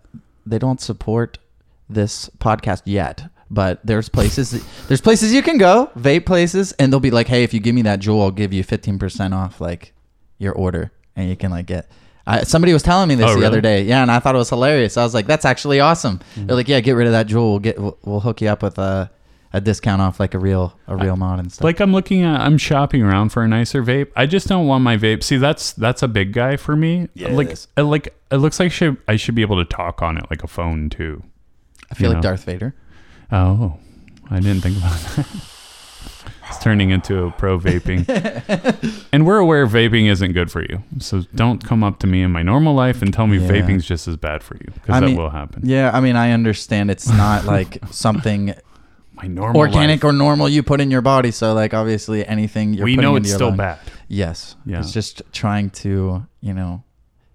[0.45, 1.39] they don't support
[1.89, 3.31] this podcast yet.
[3.51, 4.61] But there's places.
[4.89, 7.75] there's places you can go, vape places, and they'll be like, "Hey, if you give
[7.75, 9.95] me that Juul, I'll give you 15 percent off like
[10.39, 11.89] your order, and you can like get."
[12.31, 13.47] I, somebody was telling me this Oh, the really?
[13.47, 14.97] other day, yeah, and I thought it was hilarious.
[14.99, 16.47] I was like, "That's actually awesome." Mm-hmm.
[16.47, 17.51] They're like, "Yeah, get rid of that Juul.
[17.51, 17.79] We'll get.
[17.81, 19.11] We'll, we'll hook you up with a,
[19.55, 22.41] a discount off like a real a real mod and stuff." like I'm looking at,
[22.41, 24.09] I'm shopping around for a nicer vape.
[24.15, 25.23] I just don't want my vape.
[25.23, 27.09] See, that's that's a big guy for me.
[27.15, 30.19] Yeah, like it, like it looks like should I should be able to talk on
[30.19, 31.23] it like a phone too.
[31.91, 32.29] I feel you like know.
[32.29, 32.75] Darth Vader.
[33.33, 33.79] Oh,
[34.31, 35.27] I didn't think about that.
[36.49, 38.07] It's turning into a pro vaping.
[39.13, 40.83] and we're aware vaping isn't good for you.
[40.99, 43.49] So don't come up to me in my normal life and tell me Yeah.
[43.49, 45.63] vaping's just as bad for you because that mean, will happen.
[45.65, 48.55] Yeah, I mean, I understand it's not like something
[49.15, 51.31] My normal organic life, or normal you put in your body.
[51.31, 53.79] So, like, obviously, anything you're we know it's still bad.
[54.09, 54.57] Yes.
[54.65, 54.79] Yeah.
[54.81, 56.83] It's just trying to, you know,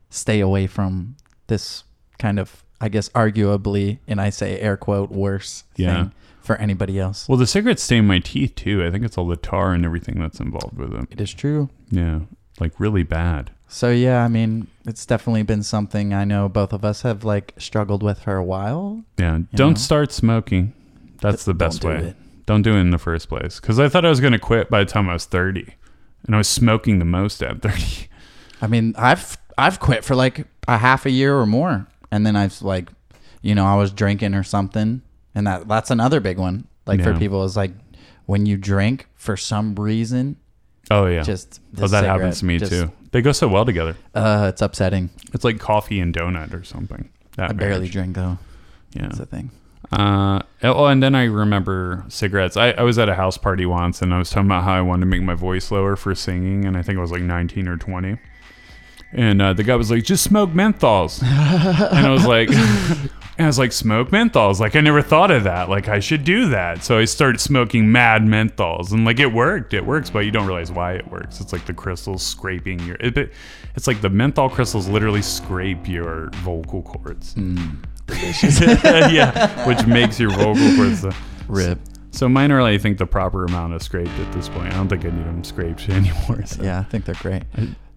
[0.10, 1.16] stay away from
[1.48, 1.84] this
[2.20, 5.96] kind of, I guess, arguably, and I say air quote, worse Yeah.
[5.96, 6.12] thing
[6.44, 7.28] for anybody else.
[7.28, 8.84] Well, the cigarettes stain my teeth too.
[8.86, 11.08] I think it's all the tar and everything that's involved with them.
[11.10, 11.70] It is true.
[11.90, 12.22] Yeah,
[12.60, 13.52] like really bad.
[13.68, 17.56] So, yeah, I mean, it's definitely been something I know both of us have, like,
[17.58, 19.04] struggled with for a while.
[19.18, 19.76] Yeah, don't know?
[19.80, 20.74] start smoking.
[21.22, 21.96] That's the Don't best do way.
[22.10, 22.16] it.
[22.46, 23.60] Don't do it in the first place.
[23.60, 25.74] Because I thought I was going to quit by the time I was 30.
[26.28, 28.10] And I was smoking the most at 30.
[28.62, 32.36] I mean, I've I've quit for like a half a year or more, and then
[32.36, 32.90] I've like,
[33.42, 35.02] you know, I was drinking or something,
[35.36, 36.68] and that that's another big one.
[36.86, 37.20] Like for Yeah.
[37.20, 37.72] people, is like
[38.26, 40.38] when you drink for some reason,
[40.92, 41.22] Oh, yeah.
[41.24, 42.98] just the oh, that happens to me cigarette just- too.
[43.12, 43.96] They go so well together.
[44.16, 45.12] Uh, it's upsetting.
[45.34, 47.10] It's like coffee and donut or something.
[47.38, 47.92] That I barely marriage.
[47.92, 48.40] drink though.
[48.94, 49.04] Yeah.
[49.04, 49.52] That's the thing.
[49.92, 52.58] Uh, oh, and then I remember cigarettes.
[52.58, 54.82] I, I was at a house party once and I was talking about how I
[54.82, 56.66] wanted to make my voice lower for singing.
[56.66, 58.18] And I think I was like 19 or 20.
[59.14, 61.22] And uh, the guy was like, just smoke menthols.
[61.24, 62.50] and I was like,
[63.38, 64.60] and I was like, smoke menthols.
[64.60, 65.70] Like, I never thought of that.
[65.70, 66.84] Like, I should do that.
[66.84, 68.92] So I started smoking mad menthols.
[68.92, 69.74] And like, it worked.
[69.74, 71.40] It works, but you don't realize why it works.
[71.42, 72.96] It's like the crystals scraping your.
[73.00, 73.34] It, it-
[73.76, 77.34] it's like the menthol crystals literally scrape your vocal cords.
[78.08, 81.04] yeah, which makes your vocal cords.
[81.06, 81.12] uh,
[81.48, 81.80] Rip.
[82.12, 84.68] So mine are, I think, the proper amount of scraped at this point.
[84.72, 86.46] I don't think I need them scraped anymore.
[86.46, 86.62] So.
[86.62, 87.42] Yeah, I think they're great.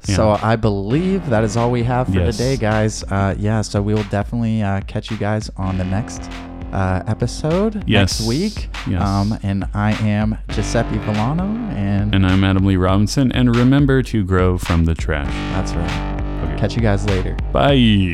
[0.09, 0.15] Yeah.
[0.17, 2.37] So I believe that is all we have for Yes.
[2.37, 3.03] today, guys.
[3.05, 6.31] Uh, yeah, so we will definitely uh, catch you guys on the next
[6.73, 8.21] uh, episode Yes.
[8.21, 8.69] next week.
[8.89, 9.03] Yes.
[9.03, 11.45] Um, and I am Giuseppe Villano,
[11.75, 13.33] and, And I'm Adam Lee Robinson.
[13.33, 15.33] And remember to grow from the trash.
[15.55, 16.43] that's right.
[16.45, 16.57] Okay.
[16.57, 17.37] Catch you guys later.
[17.53, 18.13] Bye.